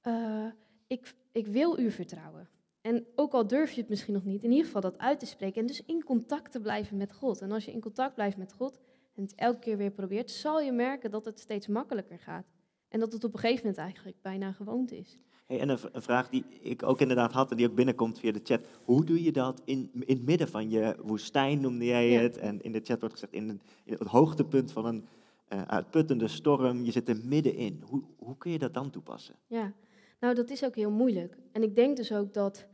uh, 0.02 0.46
ik, 0.86 1.14
ik 1.32 1.46
wil 1.46 1.78
u 1.78 1.90
vertrouwen. 1.90 2.48
En 2.80 3.06
ook 3.14 3.32
al 3.32 3.46
durf 3.46 3.70
je 3.70 3.80
het 3.80 3.90
misschien 3.90 4.14
nog 4.14 4.24
niet, 4.24 4.42
in 4.42 4.50
ieder 4.50 4.64
geval 4.66 4.80
dat 4.80 4.98
uit 4.98 5.18
te 5.18 5.26
spreken. 5.26 5.60
En 5.60 5.66
dus 5.66 5.84
in 5.84 6.04
contact 6.04 6.52
te 6.52 6.60
blijven 6.60 6.96
met 6.96 7.12
God. 7.12 7.40
En 7.40 7.52
als 7.52 7.64
je 7.64 7.72
in 7.72 7.80
contact 7.80 8.14
blijft 8.14 8.36
met 8.36 8.52
God 8.52 8.80
en 9.14 9.22
het 9.22 9.34
elke 9.34 9.58
keer 9.58 9.76
weer 9.76 9.90
probeert, 9.90 10.30
zal 10.30 10.60
je 10.60 10.72
merken 10.72 11.10
dat 11.10 11.24
het 11.24 11.40
steeds 11.40 11.66
makkelijker 11.66 12.18
gaat. 12.18 12.46
En 12.88 13.00
dat 13.00 13.12
het 13.12 13.24
op 13.24 13.32
een 13.32 13.38
gegeven 13.38 13.60
moment 13.66 13.82
eigenlijk 13.82 14.22
bijna 14.22 14.52
gewoonte 14.52 14.98
is. 14.98 15.18
Hey, 15.46 15.60
en 15.60 15.68
een, 15.68 15.78
een, 15.92 16.02
vraag 16.02 16.28
die 16.28 16.44
ik 16.60 16.82
ook 16.82 17.00
inderdaad 17.00 17.32
had 17.32 17.50
en 17.50 17.56
die 17.56 17.68
ook 17.68 17.74
binnenkomt 17.74 18.18
via 18.18 18.32
de 18.32 18.40
chat. 18.42 18.66
Hoe 18.84 19.04
doe 19.04 19.22
je 19.22 19.32
dat 19.32 19.62
in, 19.64 19.90
in 19.92 20.16
het 20.16 20.26
midden 20.26 20.48
van 20.48 20.70
je 20.70 20.96
woestijn, 21.02 21.60
noemde 21.60 21.84
jij 21.84 22.10
het? 22.10 22.38
En 22.38 22.62
in 22.62 22.72
de 22.72 22.80
chat 22.82 23.00
wordt 23.00 23.14
gezegd, 23.14 23.32
in, 23.32 23.60
in 23.84 23.92
het 23.98 24.08
hoogtepunt 24.08 24.72
van 24.72 24.86
een 24.86 25.06
uh, 25.48 25.62
uitputtende 25.62 26.28
storm, 26.28 26.84
je 26.84 26.90
zit 26.90 27.08
er 27.08 27.20
middenin. 27.24 27.82
Hoe, 27.88 28.02
hoe 28.18 28.36
kun 28.36 28.50
je 28.50 28.58
dat 28.58 28.74
dan 28.74 28.90
toepassen? 28.90 29.34
Ja, 29.46 29.72
nou 30.20 30.34
dat 30.34 30.50
is 30.50 30.64
ook 30.64 30.74
heel 30.74 30.90
moeilijk. 30.90 31.36
En 31.52 31.62
ik 31.62 31.74
denk 31.74 31.96
dus 31.96 32.12
ook 32.12 32.34
dat 32.34 32.66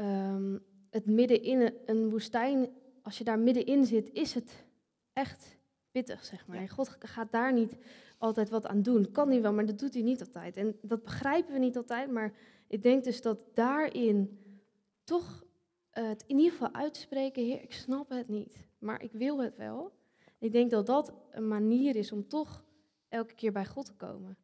um, 0.00 0.62
het 0.90 1.06
middenin 1.06 1.72
een 1.86 2.10
woestijn, 2.10 2.68
als 3.02 3.18
je 3.18 3.24
daar 3.24 3.38
middenin 3.38 3.84
zit, 3.84 4.10
is 4.12 4.34
het 4.34 4.64
echt 5.12 5.58
pittig, 5.94 6.24
zeg 6.24 6.46
maar. 6.46 6.68
God 6.68 6.96
gaat 6.98 7.32
daar 7.32 7.52
niet 7.52 7.76
altijd 8.18 8.50
wat 8.50 8.66
aan 8.66 8.82
doen. 8.82 9.10
Kan 9.12 9.28
hij 9.28 9.42
wel, 9.42 9.52
maar 9.52 9.66
dat 9.66 9.78
doet 9.78 9.94
hij 9.94 10.02
niet 10.02 10.20
altijd. 10.20 10.56
En 10.56 10.76
dat 10.82 11.02
begrijpen 11.02 11.52
we 11.52 11.58
niet 11.58 11.76
altijd, 11.76 12.10
maar 12.10 12.32
ik 12.68 12.82
denk 12.82 13.04
dus 13.04 13.20
dat 13.20 13.44
daarin 13.54 14.38
toch 15.04 15.44
uh, 15.94 16.08
het 16.08 16.24
in 16.26 16.36
ieder 16.36 16.52
geval 16.52 16.72
uitspreken, 16.72 17.44
Heer, 17.44 17.62
ik 17.62 17.72
snap 17.72 18.10
het 18.10 18.28
niet, 18.28 18.66
maar 18.78 19.02
ik 19.02 19.12
wil 19.12 19.42
het 19.42 19.56
wel. 19.56 19.92
Ik 20.38 20.52
denk 20.52 20.70
dat 20.70 20.86
dat 20.86 21.12
een 21.30 21.48
manier 21.48 21.96
is 21.96 22.12
om 22.12 22.28
toch 22.28 22.64
elke 23.08 23.34
keer 23.34 23.52
bij 23.52 23.66
God 23.66 23.86
te 23.86 23.94
komen. 23.94 24.36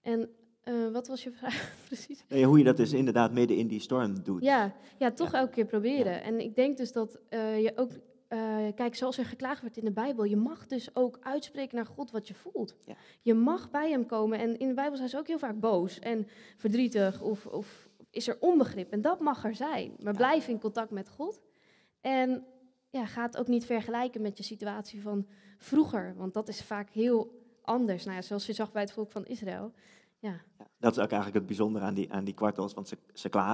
En 0.00 0.30
uh, 0.64 0.92
wat 0.92 1.08
was 1.08 1.22
je 1.22 1.30
vraag 1.30 1.74
precies? 1.86 2.24
Nee, 2.28 2.44
hoe 2.44 2.58
je 2.58 2.64
dat 2.64 2.76
dus 2.76 2.92
inderdaad 2.92 3.32
midden 3.32 3.56
in 3.56 3.66
die 3.66 3.80
storm 3.80 4.22
doet. 4.22 4.42
Ja, 4.42 4.74
ja 4.98 5.10
toch 5.10 5.32
elke 5.32 5.52
keer 5.52 5.66
proberen. 5.66 6.22
En 6.22 6.40
ik 6.40 6.54
denk 6.54 6.76
dus 6.76 6.92
dat 6.92 7.18
uh, 7.30 7.62
je 7.62 7.72
ook 7.76 7.90
eh, 8.30 8.66
kijk, 8.74 8.94
zoals 8.94 9.18
er 9.18 9.24
geklaagd 9.24 9.62
werd 9.62 9.76
in 9.76 9.84
de 9.84 9.90
Bijbel, 9.92 10.24
je 10.24 10.36
mag 10.36 10.66
dus 10.66 10.94
ook 10.96 11.18
uitspreken 11.22 11.76
naar 11.76 11.86
God 11.86 12.10
wat 12.10 12.28
je 12.28 12.34
voelt. 12.34 12.74
Ja. 12.86 12.94
Je 13.20 13.34
mag 13.34 13.70
bij 13.70 13.90
hem 13.90 14.06
komen. 14.06 14.38
En 14.38 14.58
in 14.58 14.68
de 14.68 14.74
Bijbel 14.74 14.96
zijn 14.96 15.08
ze 15.08 15.18
ook 15.18 15.26
heel 15.26 15.38
vaak 15.38 15.60
boos 15.60 15.98
en 15.98 16.26
verdrietig 16.56 17.20
of, 17.22 17.46
of 17.46 17.88
is 18.10 18.28
er 18.28 18.36
onbegrip. 18.40 18.92
En 18.92 19.00
dat 19.00 19.20
mag 19.20 19.44
er 19.44 19.54
zijn. 19.54 19.94
Maar 20.02 20.12
Ja. 20.12 20.18
blijf 20.18 20.48
in 20.48 20.60
contact 20.60 20.90
met 20.90 21.08
God. 21.08 21.40
En 22.00 22.44
ja, 22.90 23.06
ga 23.06 23.22
het 23.22 23.36
ook 23.36 23.46
niet 23.46 23.64
vergelijken 23.66 24.20
met 24.22 24.36
je 24.36 24.42
situatie 24.42 25.02
van 25.02 25.26
vroeger. 25.58 26.14
Want 26.16 26.34
dat 26.34 26.48
is 26.48 26.62
vaak 26.62 26.90
heel 26.90 27.38
anders. 27.62 28.04
Nou 28.04 28.16
ja, 28.16 28.22
zoals 28.22 28.46
je 28.46 28.52
zag 28.52 28.72
bij 28.72 28.82
het 28.82 28.92
volk 28.92 29.10
van 29.10 29.26
Israël. 29.26 29.72
Ja, 30.18 30.40
dat 30.78 30.92
is 30.92 30.98
ook 31.02 31.10
eigenlijk 31.10 31.34
het 31.34 31.46
bijzondere 31.46 31.84
aan 31.84 31.94
die, 31.94 32.12
aan 32.12 32.24
die 32.24 32.34
kwartels, 32.34 32.74
want 32.74 32.88
ze, 32.88 32.96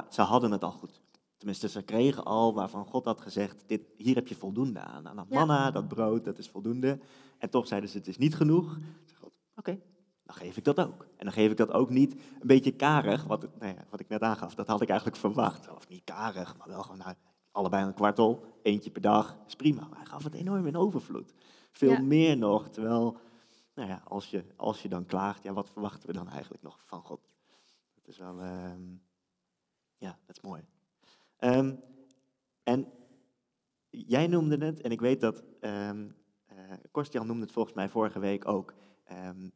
ze 0.09 0.23
hadden 0.23 0.51
het 0.51 0.63
al 0.63 0.71
goed. 0.73 1.01
Tenminste, 1.37 1.69
ze 1.69 1.83
kregen 1.83 2.25
al 2.25 2.55
waarvan 2.55 2.87
God 2.87 3.05
had 3.05 3.21
gezegd, 3.21 3.65
dit, 3.67 3.83
hier 3.97 4.15
heb 4.15 4.29
je 4.29 4.35
voldoende 4.35 4.81
aan. 4.81 5.09
Aan 5.09 5.17
dat 5.17 5.29
manna, 5.29 5.71
dat 5.71 5.89
brood, 5.89 6.25
dat 6.25 6.39
is 6.39 6.49
voldoende. 6.49 6.99
En 7.39 7.51
toch 7.51 7.67
zeiden 7.67 7.91
ze, 7.91 7.99
het 7.99 8.07
is 8.07 8.19
niet 8.19 8.35
genoeg. 8.35 8.79
Oké, 9.57 9.81
dan 10.23 10.35
geef 10.37 10.57
ik 10.57 10.65
dat 10.65 10.79
ook. 10.81 11.03
En 11.17 11.25
dan 11.25 11.33
geef 11.33 11.51
ik 11.51 11.57
dat 11.57 11.71
ook 11.73 11.91
niet 11.91 12.13
een 12.13 12.47
beetje 12.47 12.73
karig, 12.73 13.25
wat, 13.25 13.43
ik- 13.43 13.51
nou 13.59 13.75
ja, 13.75 13.85
wat 13.91 14.01
ik 14.01 14.09
net 14.09 14.23
aangaf. 14.23 14.55
Dat 14.55 14.67
had 14.67 14.81
ik 14.81 14.89
eigenlijk 14.89 15.19
verwacht. 15.19 15.71
Of 15.75 15.89
niet 15.89 16.05
karig, 16.05 16.57
maar 16.57 16.69
wel 16.69 16.83
gewoon 16.83 16.99
nou, 16.99 17.15
allebei 17.51 17.85
een 17.87 17.95
kwartel, 17.95 18.45
eentje 18.63 18.91
per 18.91 19.01
dag, 19.03 19.37
is 19.47 19.57
prima. 19.57 19.87
Maar 19.89 19.99
hij 19.99 20.07
gaf 20.07 20.25
het 20.25 20.35
enorm 20.35 20.67
in 20.67 20.77
overvloed. 20.77 21.35
Veel 21.73 21.91
Ja. 21.91 22.01
meer 22.01 22.37
nog, 22.37 22.69
terwijl, 22.69 23.17
nou 23.75 23.89
ja, 23.89 24.03
als 24.05 24.31
je, 24.31 24.45
als 24.57 24.83
je 24.83 24.89
dan 24.89 25.07
klaagt, 25.07 25.43
ja, 25.43 25.53
wat 25.53 25.71
verwachten 25.71 26.07
we 26.07 26.13
dan 26.15 26.29
eigenlijk 26.29 26.63
nog 26.63 26.81
van 26.85 27.03
God? 27.03 27.21
Dat 27.95 28.09
is 28.09 28.19
wel, 28.19 28.41
ehm, 28.41 28.83
ja, 29.97 30.19
dat 30.27 30.37
is 30.37 30.43
mooi. 30.43 30.63
Ehm, 31.37 31.75
en 32.63 32.87
jij 33.91 34.27
noemde 34.27 34.65
het, 34.65 34.81
en 34.81 34.91
ik 34.91 35.01
weet 35.01 35.21
dat, 35.21 35.45
ehm 35.61 36.09
eh, 36.57 36.73
Korstian 36.91 37.27
noemde 37.27 37.43
het 37.43 37.53
volgens 37.53 37.75
mij 37.75 37.89
vorige 37.89 38.19
week 38.19 38.49
ook. 38.49 38.75
ehm, 39.05 39.49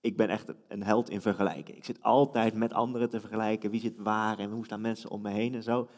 ik 0.00 0.16
ben 0.16 0.28
echt 0.28 0.54
een 0.68 0.82
held 0.82 1.10
in 1.10 1.20
vergelijken. 1.20 1.76
Ik 1.76 1.84
zit 1.84 2.02
altijd 2.02 2.54
met 2.54 2.72
anderen 2.72 3.10
te 3.10 3.20
vergelijken. 3.20 3.70
Wie 3.70 3.80
zit 3.80 3.96
waar 3.96 4.38
en 4.38 4.50
hoe 4.50 4.64
staan 4.64 4.80
mensen 4.80 5.10
om 5.10 5.22
me 5.22 5.30
heen 5.30 5.54
en 5.54 5.62
zo. 5.62 5.88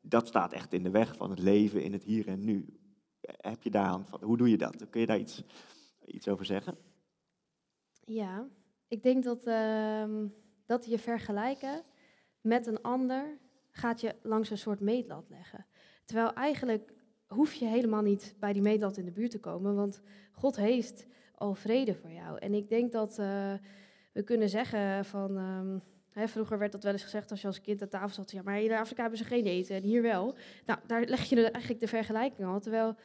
Dat 0.00 0.26
staat 0.26 0.52
echt 0.52 0.72
in 0.72 0.82
de 0.82 0.90
weg 0.90 1.16
van 1.16 1.30
het 1.30 1.38
leven 1.38 1.82
in 1.82 1.92
het 1.92 2.02
hier 2.04 2.28
en 2.28 2.44
nu. 2.44 2.78
Heb 3.20 3.62
je 3.62 3.70
daar 3.70 3.86
hand 3.86 4.08
van? 4.08 4.22
Hoe 4.22 4.36
doe 4.36 4.50
je 4.50 4.56
dat? 4.56 4.90
Kun 4.90 5.00
je 5.00 5.06
daar 5.06 5.18
iets, 5.18 5.42
iets 6.06 6.28
over 6.28 6.44
zeggen? 6.44 6.78
Ja, 8.04 8.48
ik 8.88 9.02
denk 9.02 9.24
dat, 9.24 9.44
dat 10.66 10.86
je 10.86 10.98
vergelijken 10.98 11.82
met 12.40 12.66
een 12.66 12.82
ander 12.82 13.38
gaat 13.76 14.00
je 14.00 14.14
langs 14.22 14.50
een 14.50 14.58
soort 14.58 14.80
meetlat 14.80 15.24
leggen. 15.28 15.66
Terwijl 16.04 16.32
eigenlijk 16.32 16.92
hoef 17.26 17.52
je 17.52 17.64
helemaal 17.64 18.02
niet 18.02 18.34
bij 18.38 18.52
die 18.52 18.62
meetlat 18.62 18.96
in 18.96 19.04
de 19.04 19.10
buurt 19.10 19.30
te 19.30 19.40
komen, 19.40 19.74
want 19.74 20.00
God 20.32 20.56
heeft 20.56 21.06
al 21.34 21.54
vrede 21.54 21.94
voor 21.94 22.10
jou. 22.10 22.38
En 22.38 22.54
ik 22.54 22.68
denk 22.68 22.92
dat 22.92 23.18
eh, 23.18 23.52
we 24.12 24.22
kunnen 24.22 24.48
zeggen 24.48 25.04
van, 25.04 25.36
ehm, 25.36 25.78
hè, 26.10 26.28
vroeger 26.28 26.58
werd 26.58 26.72
dat 26.72 26.82
wel 26.82 26.92
eens 26.92 27.02
gezegd 27.02 27.30
als 27.30 27.40
je 27.40 27.46
als 27.46 27.60
kind 27.60 27.82
aan 27.82 27.88
tafel 27.88 28.14
zat, 28.14 28.30
ja, 28.30 28.42
maar 28.42 28.60
in 28.60 28.72
Afrika 28.72 29.00
hebben 29.00 29.18
ze 29.18 29.24
geen 29.24 29.44
eten 29.44 29.76
en 29.76 29.82
hier 29.82 30.02
wel. 30.02 30.34
Nou, 30.66 30.78
daar 30.86 31.04
leg 31.04 31.22
je 31.24 31.50
eigenlijk 31.50 31.80
de 31.80 31.88
vergelijking 31.88 32.48
al, 32.48 32.60
terwijl 32.60 32.96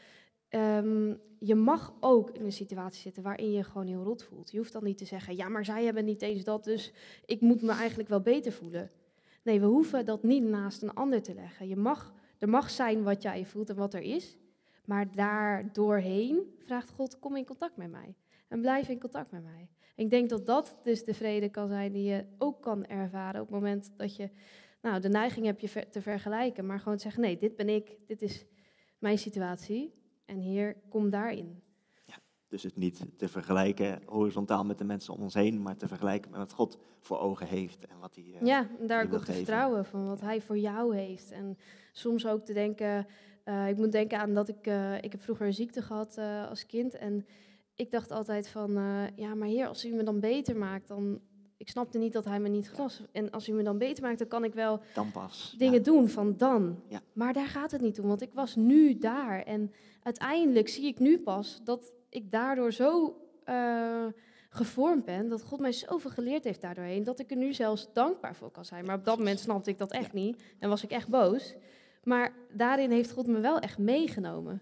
Ehm, 0.50 1.14
je 1.40 1.56
mag 1.56 1.94
ook 2.00 2.30
in 2.30 2.46
een 2.46 2.52
situatie 2.52 3.02
zitten 3.02 3.24
waarin 3.24 3.52
je 3.52 3.64
gewoon 3.64 3.88
heel 3.88 4.04
rot 4.04 4.24
voelt. 4.24 4.52
Je 4.52 4.58
hoeft 4.58 4.74
dan 4.74 4.84
niet 4.84 4.98
te 4.98 5.06
zeggen, 5.06 5.36
ja, 5.36 5.50
maar 5.50 5.66
zij 5.66 5.86
hebben 5.86 6.06
niet 6.06 6.22
eens 6.22 6.44
dat, 6.44 6.64
dus 6.64 6.94
ik 7.26 7.42
moet 7.42 7.62
me 7.62 7.72
eigenlijk 7.72 8.10
wel 8.10 8.22
beter 8.22 8.52
voelen. 8.52 8.92
Nee, 9.44 9.60
we 9.60 9.66
hoeven 9.66 10.06
dat 10.06 10.24
niet 10.24 10.44
naast 10.44 10.82
een 10.82 10.94
ander 10.94 11.22
te 11.22 11.34
leggen. 11.34 11.68
Je 11.68 11.76
mag, 11.76 12.14
er 12.38 12.50
mag 12.50 12.70
zijn 12.70 13.04
wat 13.04 13.22
jij 13.22 13.46
voelt 13.46 13.70
en 13.70 13.76
wat 13.76 13.94
er 13.94 14.02
is, 14.02 14.38
maar 14.86 15.12
daar 15.12 15.74
doorheen 15.74 16.56
vraagt 16.58 16.90
God, 16.90 17.20
kom 17.20 17.36
in 17.36 17.46
contact 17.46 17.78
met 17.78 17.92
mij. 17.92 18.16
En 18.48 18.62
blijf 18.62 18.90
in 18.90 19.00
contact 19.00 19.32
met 19.32 19.44
mij. 19.44 19.70
Ik 19.96 20.10
denk 20.10 20.30
dat 20.30 20.46
dat 20.46 20.78
dus 20.84 21.04
de 21.04 21.14
vrede 21.14 21.50
kan 21.50 21.68
zijn 21.68 21.92
die 21.92 22.04
je 22.04 22.26
ook 22.38 22.62
kan 22.62 22.86
ervaren 22.86 23.42
op 23.42 23.48
het 23.48 23.56
moment 23.56 23.92
dat 23.98 24.16
je 24.16 24.30
nou, 24.82 25.00
de 25.00 25.10
neiging 25.10 25.46
hebt 25.46 25.62
je 25.62 25.90
te 25.90 26.02
vergelijken, 26.02 26.66
maar 26.66 26.80
gewoon 26.80 27.00
zeggen, 27.00 27.22
nee, 27.22 27.38
dit 27.38 27.56
ben 27.56 27.70
ik, 27.70 27.98
dit 28.08 28.22
is 28.22 28.46
mijn 29.00 29.18
situatie. 29.18 29.94
En 30.26 30.40
hier, 30.40 30.76
kom 30.90 31.10
daarin. 31.10 31.62
Dus 32.50 32.64
het 32.64 32.76
niet 32.76 33.06
te 33.18 33.28
vergelijken 33.28 34.02
horizontaal 34.06 34.64
met 34.66 34.78
de 34.78 34.84
mensen 34.84 35.14
om 35.14 35.22
ons 35.22 35.34
heen, 35.34 35.62
maar 35.62 35.78
te 35.78 35.88
vergelijken 35.88 36.32
met 36.32 36.40
wat 36.40 36.54
God 36.54 36.78
voor 37.00 37.20
ogen 37.20 37.48
heeft 37.48 37.86
en 37.88 38.00
wat 38.00 38.16
hij. 38.16 38.24
eh, 38.40 38.46
Ja, 38.48 38.68
daar 38.88 39.06
ook 39.06 39.14
op 39.14 39.20
te 39.26 39.34
vertrouwen 39.34 39.86
van 39.86 40.08
wat 40.08 40.22
hij 40.22 40.42
voor 40.42 40.58
jou 40.58 40.96
heeft. 40.96 41.32
En 41.32 41.58
soms 41.92 42.28
ook 42.28 42.46
te 42.46 42.54
denken, 42.54 43.08
eh, 43.44 43.68
ik 43.70 43.78
moet 43.78 43.92
denken 43.92 44.20
aan 44.20 44.34
dat 44.34 44.48
ik, 44.50 44.68
eh, 44.68 44.96
ik 45.02 45.12
heb 45.12 45.22
vroeger 45.22 45.46
een 45.46 45.54
ziekte 45.54 45.82
gehad 45.82 46.18
eh, 46.18 46.50
als 46.50 46.66
kind. 46.66 46.96
En 46.98 47.26
ik 47.76 47.92
dacht 47.92 48.12
altijd 48.12 48.48
van, 48.48 48.72
ja, 49.16 49.36
maar 49.36 49.48
heer, 49.48 49.68
als 49.68 49.86
u 49.86 49.94
me 49.94 50.04
dan 50.04 50.20
beter 50.20 50.58
maakt, 50.58 50.88
dan... 50.88 51.20
Ik 51.58 51.70
snapte 51.70 51.98
niet 51.98 52.14
dat 52.14 52.26
hij 52.26 52.40
me 52.40 52.50
niet 52.50 52.70
genas. 52.70 53.04
En 53.12 53.32
als 53.32 53.50
u 53.50 53.54
me 53.54 53.64
dan 53.64 53.78
beter 53.78 54.04
maakt, 54.04 54.20
dan 54.20 54.28
kan 54.28 54.44
ik 54.44 54.54
wel 54.54 54.80
Dan 54.94 55.12
pas. 55.12 55.56
dingen 55.58 55.74
ja. 55.78 55.84
doen 55.84 56.10
van 56.10 56.38
dan. 56.38 56.82
Ja. 56.88 57.02
Maar 57.14 57.34
daar 57.34 57.48
gaat 57.48 57.72
het 57.72 57.82
niet 57.82 58.00
om, 58.00 58.08
want 58.08 58.22
ik 58.22 58.34
was 58.34 58.56
nu 58.56 58.98
daar. 58.98 59.42
En 59.44 59.72
uiteindelijk 60.04 60.68
zie 60.70 60.86
ik 60.86 61.00
nu 61.00 61.20
pas 61.20 61.62
dat 61.64 61.94
ik 62.10 62.32
daardoor 62.32 62.72
zo 62.74 63.18
eh, 63.44 64.06
gevormd 64.50 65.06
ben, 65.06 65.30
dat 65.30 65.44
God 65.44 65.60
mij 65.60 65.72
zoveel 65.72 66.12
geleerd 66.12 66.44
heeft 66.44 66.62
daardoorheen, 66.62 67.04
dat 67.04 67.20
ik 67.20 67.32
er 67.32 67.38
nu 67.38 67.54
zelfs 67.54 67.94
dankbaar 67.94 68.36
voor 68.36 68.52
kan 68.52 68.66
zijn. 68.66 68.86
Maar 68.86 68.98
op 68.98 69.06
dat 69.06 69.18
moment 69.18 69.40
snapte 69.40 69.70
ik 69.70 69.78
dat 69.78 69.92
echt 69.92 70.14
niet 70.14 70.44
en 70.60 70.70
was 70.70 70.84
ik 70.84 70.92
echt 70.92 71.08
boos. 71.08 71.56
Maar 72.04 72.34
daarin 72.54 72.92
heeft 72.92 73.12
God 73.12 73.28
me 73.28 73.40
wel 73.40 73.60
echt 73.60 73.78
meegenomen. 73.78 74.62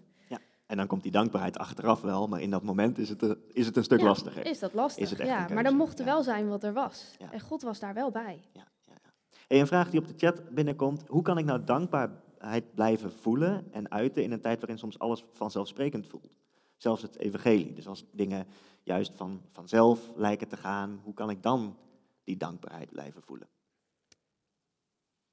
En 0.68 0.76
dan 0.76 0.86
komt 0.86 1.02
die 1.02 1.12
dankbaarheid 1.12 1.58
achteraf 1.58 2.00
wel, 2.00 2.26
maar 2.26 2.40
in 2.40 2.50
dat 2.50 2.62
moment 2.62 2.98
is 2.98 3.08
het, 3.08 3.22
eh, 3.22 3.30
is 3.52 3.66
het 3.66 3.76
een 3.76 3.84
stuk 3.84 4.00
Ja, 4.00 4.04
lastiger. 4.04 4.46
Is 4.46 4.58
dat 4.58 4.74
lastig? 4.74 5.02
Is 5.02 5.10
het 5.10 5.20
echt 5.20 5.28
ja, 5.28 5.48
een 5.48 5.54
maar 5.54 5.64
dan 5.64 5.76
mocht 5.76 5.98
er 5.98 6.04
ja. 6.04 6.12
wel 6.12 6.22
zijn 6.22 6.48
wat 6.48 6.64
er 6.64 6.72
was. 6.72 7.14
Ja. 7.18 7.32
En 7.32 7.40
God 7.40 7.62
was 7.62 7.78
daar 7.78 7.94
wel 7.94 8.10
bij. 8.10 8.40
Ja, 8.52 8.66
ja, 8.84 8.92
ja. 9.02 9.10
Hey, 9.46 9.60
een 9.60 9.66
vraag 9.66 9.90
die 9.90 10.00
op 10.00 10.06
de 10.06 10.14
chat 10.16 10.50
binnenkomt. 10.50 11.04
Hoe 11.06 11.22
kan 11.22 11.38
ik 11.38 11.44
nou 11.44 11.64
dankbaarheid 11.64 12.74
blijven 12.74 13.12
voelen 13.12 13.66
en 13.72 13.90
uiten 13.90 14.22
in 14.22 14.32
een 14.32 14.40
tijd 14.40 14.60
waarin 14.60 14.78
soms 14.78 14.98
alles 14.98 15.24
vanzelfsprekend 15.32 16.06
voelt? 16.06 16.36
Zelfs 16.78 17.02
het 17.02 17.18
evangelie. 17.18 17.72
Dus 17.72 17.86
als 17.86 18.04
dingen 18.10 18.46
juist 18.82 19.14
van, 19.14 19.42
vanzelf 19.48 20.12
lijken 20.16 20.48
te 20.48 20.56
gaan, 20.56 21.00
hoe 21.04 21.14
kan 21.14 21.30
ik 21.30 21.42
dan 21.42 21.76
die 22.24 22.36
dankbaarheid 22.36 22.90
blijven 22.90 23.22
voelen? 23.22 23.48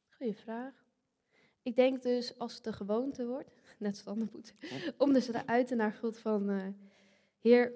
Goeie 0.09 0.35
vraag. 0.35 0.73
Ik 1.61 1.75
denk 1.75 2.01
dus 2.03 2.39
als 2.39 2.55
het 2.55 2.65
een 2.65 2.73
gewoonte 2.73 3.25
wordt, 3.27 3.61
net 3.79 3.97
zoals 3.97 4.19
Anne 4.19 4.29
Ja. 4.59 4.91
om 4.97 5.13
dus 5.13 5.25
te 5.25 5.47
uiten 5.47 5.77
naar 5.77 5.93
God 5.93 6.19
van, 6.19 6.49
eh, 6.49 6.67
Heer, 7.39 7.73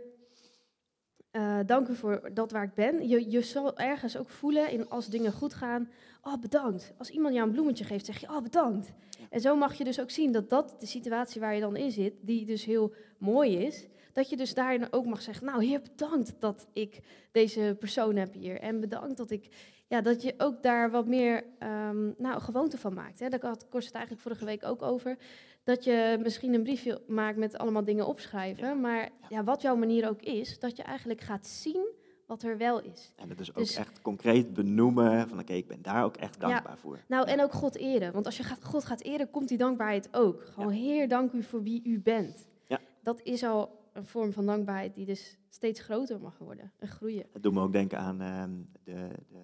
eh, 1.32 1.60
dank 1.66 1.88
u 1.88 1.96
voor 1.96 2.30
dat 2.34 2.52
waar 2.52 2.64
ik 2.64 2.74
ben. 2.74 3.08
Je, 3.08 3.30
je 3.30 3.42
zal 3.42 3.78
ergens 3.78 4.18
ook 4.18 4.30
voelen 4.30 4.72
in 4.72 4.90
als 4.90 5.08
dingen 5.08 5.32
goed 5.32 5.54
gaan, 5.54 5.90
oh 6.24 6.38
bedankt. 6.38 6.94
Als 6.98 7.10
iemand 7.10 7.34
jou 7.34 7.48
een 7.48 7.54
bloemetje 7.54 7.84
geeft, 7.84 8.06
zeg 8.06 8.18
je, 8.18 8.30
oh 8.30 8.42
bedankt. 8.42 8.92
En 9.30 9.42
zo 9.42 9.56
mag 9.56 9.74
je 9.74 9.84
dus 9.84 10.00
ook 10.00 10.10
zien 10.10 10.32
dat 10.32 10.50
dat 10.50 10.76
de 10.80 10.86
situatie 10.86 11.42
waar 11.42 11.56
je 11.56 11.62
dan 11.62 11.76
in 11.76 11.92
zit, 11.92 12.14
die 12.22 12.46
dus 12.46 12.66
heel 12.66 12.94
mooi 13.18 13.58
is, 13.58 13.88
dat 14.14 14.30
je 14.30 14.38
dus 14.38 14.54
daarin 14.54 14.94
ook 14.94 15.06
mag 15.06 15.22
zeggen, 15.22 15.46
nou 15.46 15.66
Heer, 15.66 15.82
bedankt 15.82 16.36
dat 16.40 16.68
ik 16.74 17.00
deze 17.32 17.76
persoon 17.80 18.16
heb 18.16 18.34
hier. 18.34 18.60
En 18.60 18.80
bedankt 18.80 19.18
dat 19.18 19.32
ik 19.32 19.50
ja, 19.90 20.02
dat 20.02 20.22
je 20.22 20.34
ook 20.38 20.64
daar 20.64 20.92
wat 20.92 21.08
meer 21.08 21.44
ehm, 21.60 22.12
nou, 22.18 22.42
gewoonte 22.42 22.78
van 22.78 22.94
maakt. 22.94 23.20
Hè. 23.20 23.30
Daar 23.30 23.40
had 23.42 23.68
Kors 23.70 23.86
het 23.86 23.94
eigenlijk 23.94 24.24
vorige 24.24 24.46
week 24.46 24.66
ook 24.66 24.82
over. 24.82 25.18
Dat 25.64 25.84
je 25.84 26.20
misschien 26.22 26.54
een 26.54 26.64
briefje 26.64 27.02
maakt 27.08 27.38
met 27.38 27.58
allemaal 27.58 27.84
dingen 27.84 28.08
opschrijven. 28.08 28.68
Ja. 28.68 28.74
Maar 28.74 29.10
ja, 29.30 29.44
wat 29.44 29.62
jouw 29.62 29.76
manier 29.76 30.10
ook 30.10 30.22
is, 30.22 30.60
dat 30.60 30.78
je 30.78 30.84
eigenlijk 30.84 31.22
gaat 31.22 31.48
zien 31.48 31.88
wat 32.30 32.44
er 32.44 32.58
wel 32.58 32.82
is. 32.82 33.14
En 33.16 33.30
het 33.30 33.38
dus 33.38 33.50
ook 33.50 33.58
Dus- 33.58 33.76
echt 33.76 34.02
concreet 34.02 34.54
benoemen 34.54 35.28
van 35.30 35.40
oké, 35.40 35.54
ik 35.54 35.68
ben 35.68 35.82
daar 35.82 36.04
ook 36.04 36.18
echt 36.18 36.40
dankbaar 36.40 36.78
voor. 36.78 37.00
Nou, 37.08 37.28
en 37.28 37.42
ook 37.42 37.54
God 37.54 37.76
eren. 37.76 38.14
Want 38.14 38.26
als 38.26 38.38
je 38.38 38.44
gaat, 38.44 38.64
God 38.64 38.86
gaat 38.86 39.02
eren, 39.02 39.30
komt 39.30 39.48
die 39.48 39.58
dankbaarheid 39.58 40.08
ook. 40.12 40.46
Gewoon, 40.46 40.72
Heer, 40.72 41.08
dank 41.08 41.32
u 41.32 41.44
voor 41.44 41.64
wie 41.64 41.82
u 41.84 42.00
bent. 42.00 42.48
Ja. 42.68 42.80
Dat 43.04 43.22
is 43.24 43.44
al 43.44 43.80
een 43.94 44.06
vorm 44.06 44.32
van 44.32 44.46
dankbaarheid 44.46 44.96
die 44.96 45.06
dus 45.06 45.38
steeds 45.50 45.80
groter 45.80 46.20
mag 46.20 46.38
worden 46.38 46.72
en 46.78 46.88
groeien. 46.88 47.26
Het 47.34 47.44
doet 47.44 47.54
me 47.54 47.62
ook 47.62 47.72
denken 47.72 47.98
aan 47.98 48.22
ehm, 48.22 48.52
de, 48.84 49.10
de, 49.30 49.40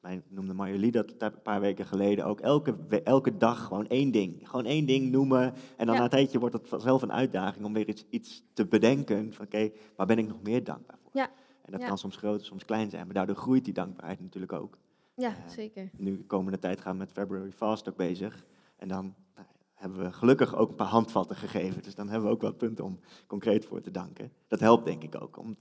volgens 0.00 0.22
mij 0.24 0.36
noemde 0.36 0.54
Marjolie 0.54 0.90
dat 0.90 1.14
een 1.18 1.42
paar 1.42 1.60
weken 1.60 1.84
geleden 1.86 2.24
ook, 2.24 2.40
elke, 2.40 3.02
elke 3.04 3.36
dag 3.36 3.64
gewoon 3.64 3.86
één 3.88 4.10
ding. 4.10 4.48
Gewoon 4.48 4.64
één 4.64 4.86
ding 4.86 5.10
noemen 5.10 5.42
en 5.76 5.86
dan 5.86 5.94
Ja. 5.94 5.98
na 5.98 6.02
een 6.04 6.10
tijdje 6.10 6.38
wordt 6.38 6.54
het 6.54 6.68
vanzelf 6.68 7.02
een 7.02 7.12
uitdaging 7.12 7.64
om 7.64 7.72
weer 7.72 7.88
iets, 7.88 8.04
iets 8.10 8.42
te 8.52 8.66
bedenken 8.66 9.32
van 9.32 9.44
oké, 9.44 9.70
waar 9.96 10.06
ben 10.06 10.18
ik 10.18 10.28
nog 10.28 10.42
meer 10.42 10.64
dankbaar 10.64 10.98
voor? 11.02 11.10
Ja. 11.14 11.28
En 11.62 11.72
dat 11.72 11.80
Ja. 11.80 11.86
kan 11.86 11.98
soms 11.98 12.16
groot, 12.16 12.44
soms 12.44 12.64
klein 12.64 12.90
zijn, 12.90 13.04
maar 13.04 13.14
daardoor 13.14 13.36
groeit 13.36 13.64
die 13.64 13.74
dankbaarheid 13.74 14.20
natuurlijk 14.20 14.52
ook. 14.52 14.78
Ja, 15.14 15.28
Ja. 15.28 15.48
zeker. 15.48 15.90
Nu 15.96 16.16
de 16.16 16.24
komende 16.24 16.58
tijd 16.58 16.80
gaan 16.80 16.92
we 16.92 16.98
met 16.98 17.12
February 17.12 17.52
Fast 17.52 17.88
ook 17.88 17.96
bezig 17.96 18.44
en 18.76 18.88
dan 18.88 19.14
nou, 19.34 19.46
hebben 19.74 19.98
we 19.98 20.12
gelukkig 20.12 20.54
ook 20.56 20.68
een 20.70 20.76
paar 20.76 20.86
handvatten 20.86 21.36
gegeven, 21.36 21.82
dus 21.82 21.94
dan 21.94 22.08
hebben 22.08 22.28
we 22.28 22.34
ook 22.34 22.42
wat 22.42 22.56
punten 22.58 22.84
om 22.84 22.98
concreet 23.26 23.64
voor 23.64 23.80
te 23.80 23.90
danken. 23.90 24.32
Dat 24.48 24.60
helpt 24.60 24.84
denk 24.84 25.02
ik 25.02 25.22
ook 25.22 25.38
om 25.38 25.56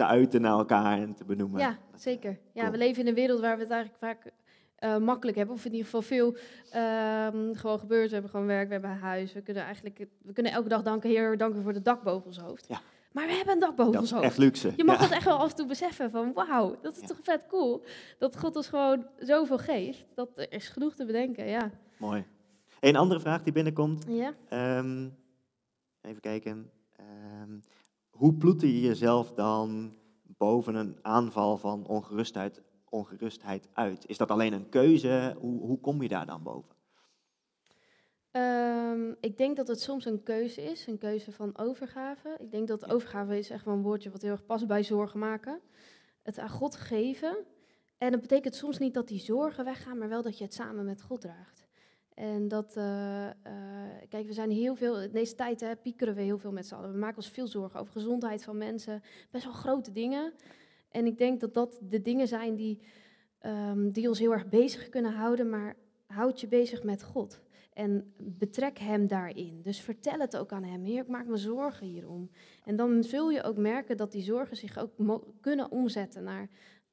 te 0.00 0.06
uiten 0.06 0.40
naar 0.40 0.52
elkaar 0.58 0.98
en 0.98 1.14
te 1.14 1.24
benoemen. 1.24 1.60
Ja, 1.60 1.78
zeker. 1.94 2.38
Ja, 2.52 2.60
cool. 2.60 2.72
we 2.72 2.78
leven 2.78 3.02
in 3.02 3.08
een 3.08 3.14
wereld 3.14 3.40
waar 3.40 3.56
we 3.56 3.62
het 3.62 3.70
eigenlijk 3.72 4.00
vaak 4.04 4.32
eh, 4.76 4.96
makkelijk 4.96 5.36
hebben. 5.36 5.54
Of 5.54 5.64
in 5.64 5.70
ieder 5.70 5.84
geval 5.84 6.02
veel 6.02 6.36
ehm, 6.70 7.54
gewoon 7.54 7.78
gebeurt. 7.78 8.06
We 8.06 8.12
hebben 8.12 8.30
gewoon 8.30 8.46
werk, 8.46 8.66
we 8.66 8.72
hebben 8.72 8.90
huis. 8.98 9.32
We 9.32 9.40
kunnen 9.42 9.62
eigenlijk 9.62 10.06
we 10.22 10.32
kunnen 10.32 10.52
elke 10.52 10.68
dag 10.68 10.82
danken, 10.82 11.10
Heer, 11.10 11.36
dank 11.36 11.54
u 11.54 11.62
voor 11.62 11.72
de 11.72 11.82
dak 11.82 12.02
boven 12.02 12.26
ons 12.26 12.38
hoofd. 12.38 12.64
Ja. 12.68 12.80
Maar 13.12 13.26
we 13.26 13.32
hebben 13.32 13.54
een 13.54 13.60
dak 13.60 13.76
boven 13.76 13.92
Dat 13.92 14.00
ons 14.00 14.10
hoofd. 14.10 14.24
echt 14.24 14.38
luxe. 14.38 14.72
Je 14.76 14.84
mag 14.84 14.94
Ja. 14.94 15.02
dat 15.02 15.10
echt 15.10 15.24
wel 15.24 15.36
af 15.38 15.50
en 15.50 15.56
toe 15.56 15.66
beseffen 15.66 16.10
van 16.10 16.32
wauw, 16.32 16.78
dat 16.82 16.94
is 16.94 17.00
Ja. 17.00 17.06
toch 17.06 17.18
vet 17.22 17.46
cool. 17.48 17.84
Dat 18.18 18.38
God 18.38 18.56
ons 18.56 18.68
gewoon 18.68 19.06
zoveel 19.18 19.58
geeft. 19.58 20.06
Dat 20.14 20.38
er 20.38 20.52
is 20.52 20.68
genoeg 20.68 20.94
te 20.94 21.04
bedenken, 21.04 21.46
ja. 21.46 21.70
Mooi. 21.96 22.24
Een 22.80 22.96
andere 22.96 23.20
vraag 23.20 23.42
die 23.42 23.52
binnenkomt. 23.52 24.04
Ja. 24.08 24.32
Ehm, 24.48 25.08
even 26.02 26.20
kijken. 26.20 26.70
Ehm, 26.96 27.58
hoe 28.20 28.34
ploeter 28.34 28.68
je 28.68 28.80
jezelf 28.80 29.32
dan 29.32 29.94
boven 30.22 30.74
een 30.74 30.96
aanval 31.02 31.56
van 31.56 31.86
ongerustheid, 31.86 32.62
ongerustheid 32.88 33.68
uit? 33.72 34.06
Is 34.06 34.16
dat 34.16 34.30
alleen 34.30 34.52
een 34.52 34.68
keuze? 34.68 35.36
Hoe, 35.38 35.60
hoe 35.60 35.80
kom 35.80 36.02
je 36.02 36.08
daar 36.08 36.26
dan 36.26 36.42
boven? 36.42 36.74
Ehm, 38.30 39.12
ik 39.20 39.36
denk 39.38 39.56
dat 39.56 39.68
het 39.68 39.80
soms 39.80 40.04
een 40.04 40.22
keuze 40.22 40.62
is, 40.62 40.86
een 40.86 40.98
keuze 40.98 41.32
van 41.32 41.58
overgave. 41.58 42.36
Ik 42.38 42.50
denk 42.50 42.68
dat 42.68 42.92
overgave 42.92 43.38
is 43.38 43.50
echt 43.50 43.64
wel 43.64 43.74
een 43.74 43.82
woordje 43.82 44.10
wat 44.10 44.22
heel 44.22 44.30
erg 44.30 44.46
past 44.46 44.66
bij 44.66 44.82
zorgen 44.82 45.18
maken. 45.18 45.60
Het 46.22 46.38
aan 46.38 46.50
God 46.50 46.76
geven. 46.76 47.36
En 47.98 48.10
dat 48.10 48.20
betekent 48.20 48.54
soms 48.54 48.78
niet 48.78 48.94
dat 48.94 49.08
die 49.08 49.20
zorgen 49.20 49.64
weggaan, 49.64 49.98
maar 49.98 50.08
wel 50.08 50.22
dat 50.22 50.38
je 50.38 50.44
het 50.44 50.54
samen 50.54 50.84
met 50.84 51.02
God 51.02 51.20
draagt. 51.20 51.68
En 52.14 52.48
dat, 52.48 52.76
eh, 52.76 53.28
eh, 53.28 53.34
kijk, 54.10 54.26
we 54.26 54.32
zijn 54.32 54.50
heel 54.50 54.74
veel, 54.74 55.00
in 55.00 55.12
deze 55.12 55.34
tijd 55.34 55.60
hè, 55.60 55.76
piekeren 55.76 56.14
we 56.14 56.22
heel 56.22 56.38
veel 56.38 56.52
met 56.52 56.66
z'n 56.66 56.74
allen. 56.74 56.92
We 56.92 56.98
maken 56.98 57.16
ons 57.16 57.28
veel 57.28 57.46
zorgen 57.46 57.80
over 57.80 57.92
gezondheid 57.92 58.44
van 58.44 58.58
mensen, 58.58 59.02
best 59.30 59.44
wel 59.44 59.52
grote 59.52 59.92
dingen. 59.92 60.32
En 60.90 61.06
ik 61.06 61.18
denk 61.18 61.40
dat 61.40 61.54
dat 61.54 61.78
de 61.82 62.02
dingen 62.02 62.28
zijn 62.28 62.54
die, 62.54 62.80
ehm, 63.38 63.90
die 63.90 64.08
ons 64.08 64.18
heel 64.18 64.32
erg 64.32 64.48
bezig 64.48 64.88
kunnen 64.88 65.12
houden, 65.12 65.48
maar 65.50 65.76
houd 66.06 66.40
je 66.40 66.48
bezig 66.48 66.82
met 66.82 67.02
God. 67.02 67.40
En 67.72 68.14
betrek 68.18 68.78
hem 68.78 69.06
daarin. 69.06 69.62
Dus 69.62 69.80
vertel 69.80 70.18
het 70.18 70.36
ook 70.36 70.52
aan 70.52 70.64
hem. 70.64 70.84
Heer, 70.84 71.00
ik 71.00 71.08
maak 71.08 71.26
me 71.26 71.36
zorgen 71.36 71.86
hierom. 71.86 72.30
En 72.64 72.76
dan 72.76 73.02
zul 73.04 73.30
je 73.30 73.42
ook 73.42 73.56
merken 73.56 73.96
dat 73.96 74.12
die 74.12 74.22
zorgen 74.22 74.56
zich 74.56 74.78
ook 74.78 75.20
kunnen 75.40 75.70
omzetten 75.70 76.22
naar... 76.22 76.48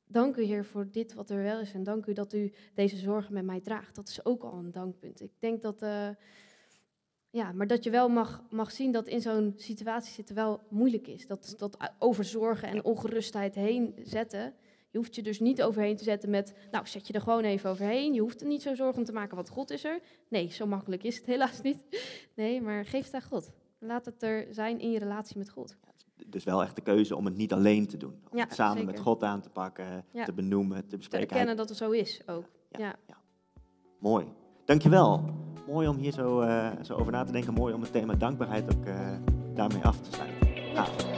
Dank 0.10 0.36
u, 0.36 0.44
Heer, 0.44 0.66
voor 0.66 0.88
dit 0.92 1.14
wat 1.14 1.30
er 1.30 1.44
wel 1.44 1.60
is. 1.60 1.74
En 1.74 1.84
dank 1.84 2.06
u 2.06 2.14
dat 2.14 2.34
u 2.34 2.52
deze 2.74 2.98
zorgen 2.98 3.34
met 3.34 3.46
mij 3.46 3.62
draagt. 3.62 3.96
Dat 3.96 4.08
is 4.08 4.26
ook 4.26 4.44
al 4.44 4.54
een 4.54 4.72
dankpunt. 4.72 5.22
Ik 5.22 5.32
denk 5.40 5.62
dat... 5.62 5.82
eh, 5.82 6.10
ja, 7.38 7.52
maar 7.52 7.68
dat 7.68 7.84
je 7.84 7.90
wel 7.90 8.10
mag, 8.10 8.44
mag 8.50 8.72
zien 8.72 8.92
dat 8.92 9.08
in 9.08 9.22
zo'n 9.22 9.54
situatie 9.56 10.14
zitten 10.14 10.36
wel 10.36 10.62
moeilijk 10.70 11.08
is. 11.08 11.28
Dat, 11.28 11.56
dat 11.58 11.78
over 12.00 12.24
zorgen 12.24 12.68
en 12.68 12.84
ongerustheid 12.84 13.56
heen 13.56 13.94
zetten. 14.04 14.54
Je 14.90 14.98
hoeft 14.98 15.16
je 15.16 15.22
dus 15.24 15.40
niet 15.40 15.62
overheen 15.64 15.96
te 15.96 16.04
zetten 16.04 16.30
met, 16.30 16.54
nou 16.72 16.88
zet 16.88 17.08
je 17.08 17.14
er 17.14 17.22
gewoon 17.22 17.44
even 17.44 17.70
overheen. 17.70 18.14
Je 18.14 18.22
hoeft 18.22 18.42
er 18.42 18.48
niet 18.48 18.62
zo 18.62 18.76
zorgen 18.76 18.98
om 18.98 19.06
te 19.06 19.12
maken, 19.12 19.36
want 19.36 19.50
God 19.50 19.70
is 19.72 19.84
er. 19.84 20.00
Nee, 20.30 20.52
zo 20.52 20.66
makkelijk 20.66 21.04
is 21.04 21.18
het 21.18 21.26
helaas 21.26 21.62
niet. 21.62 21.84
Nee, 22.36 22.62
maar 22.62 22.86
geef 22.86 23.06
het 23.06 23.14
aan 23.14 23.22
God. 23.22 23.52
Laat 23.80 24.06
het 24.06 24.24
er 24.24 24.48
zijn 24.52 24.80
in 24.80 24.92
je 24.92 25.00
relatie 25.00 25.38
met 25.38 25.50
God. 25.50 25.76
Dus 26.28 26.44
wel 26.44 26.62
echt 26.64 26.76
de 26.76 26.82
keuze 26.82 27.16
om 27.16 27.26
het 27.26 27.36
niet 27.36 27.54
alleen 27.54 27.88
te 27.88 27.98
doen. 27.98 28.20
Om 28.32 28.38
Ja, 28.38 28.44
het 28.44 28.54
samen 28.54 28.78
zeker. 28.78 28.92
met 28.92 29.02
God 29.02 29.24
aan 29.24 29.42
te 29.42 29.50
pakken, 29.50 30.06
Ja. 30.12 30.24
te 30.26 30.34
benoemen, 30.34 30.82
te 30.82 30.88
Te 30.88 30.98
bespreken. 30.98 31.30
erkennen 31.30 31.56
dat 31.58 31.70
het 31.70 31.78
zo 31.78 31.92
is 31.92 32.22
ook. 32.28 32.46
Ja. 32.72 32.96
Ja. 33.08 33.18
Mooi. 34.00 34.26
Dankjewel. 34.66 35.24
Mooi 35.68 35.88
om 35.88 35.98
hier 35.98 36.12
zo, 36.12 36.42
eh, 36.42 36.68
zo 36.84 36.94
over 36.94 37.12
na 37.12 37.24
te 37.24 37.32
denken. 37.32 37.54
Mooi 37.54 37.74
om 37.74 37.82
het 37.82 37.92
thema 37.92 38.14
dankbaarheid 38.14 38.76
ook 38.76 38.86
eh, 38.86 38.96
daarmee 39.56 39.84
af 39.84 39.98
te 39.98 40.10
sluiten. 40.12 40.48
Gaaf. 40.74 41.17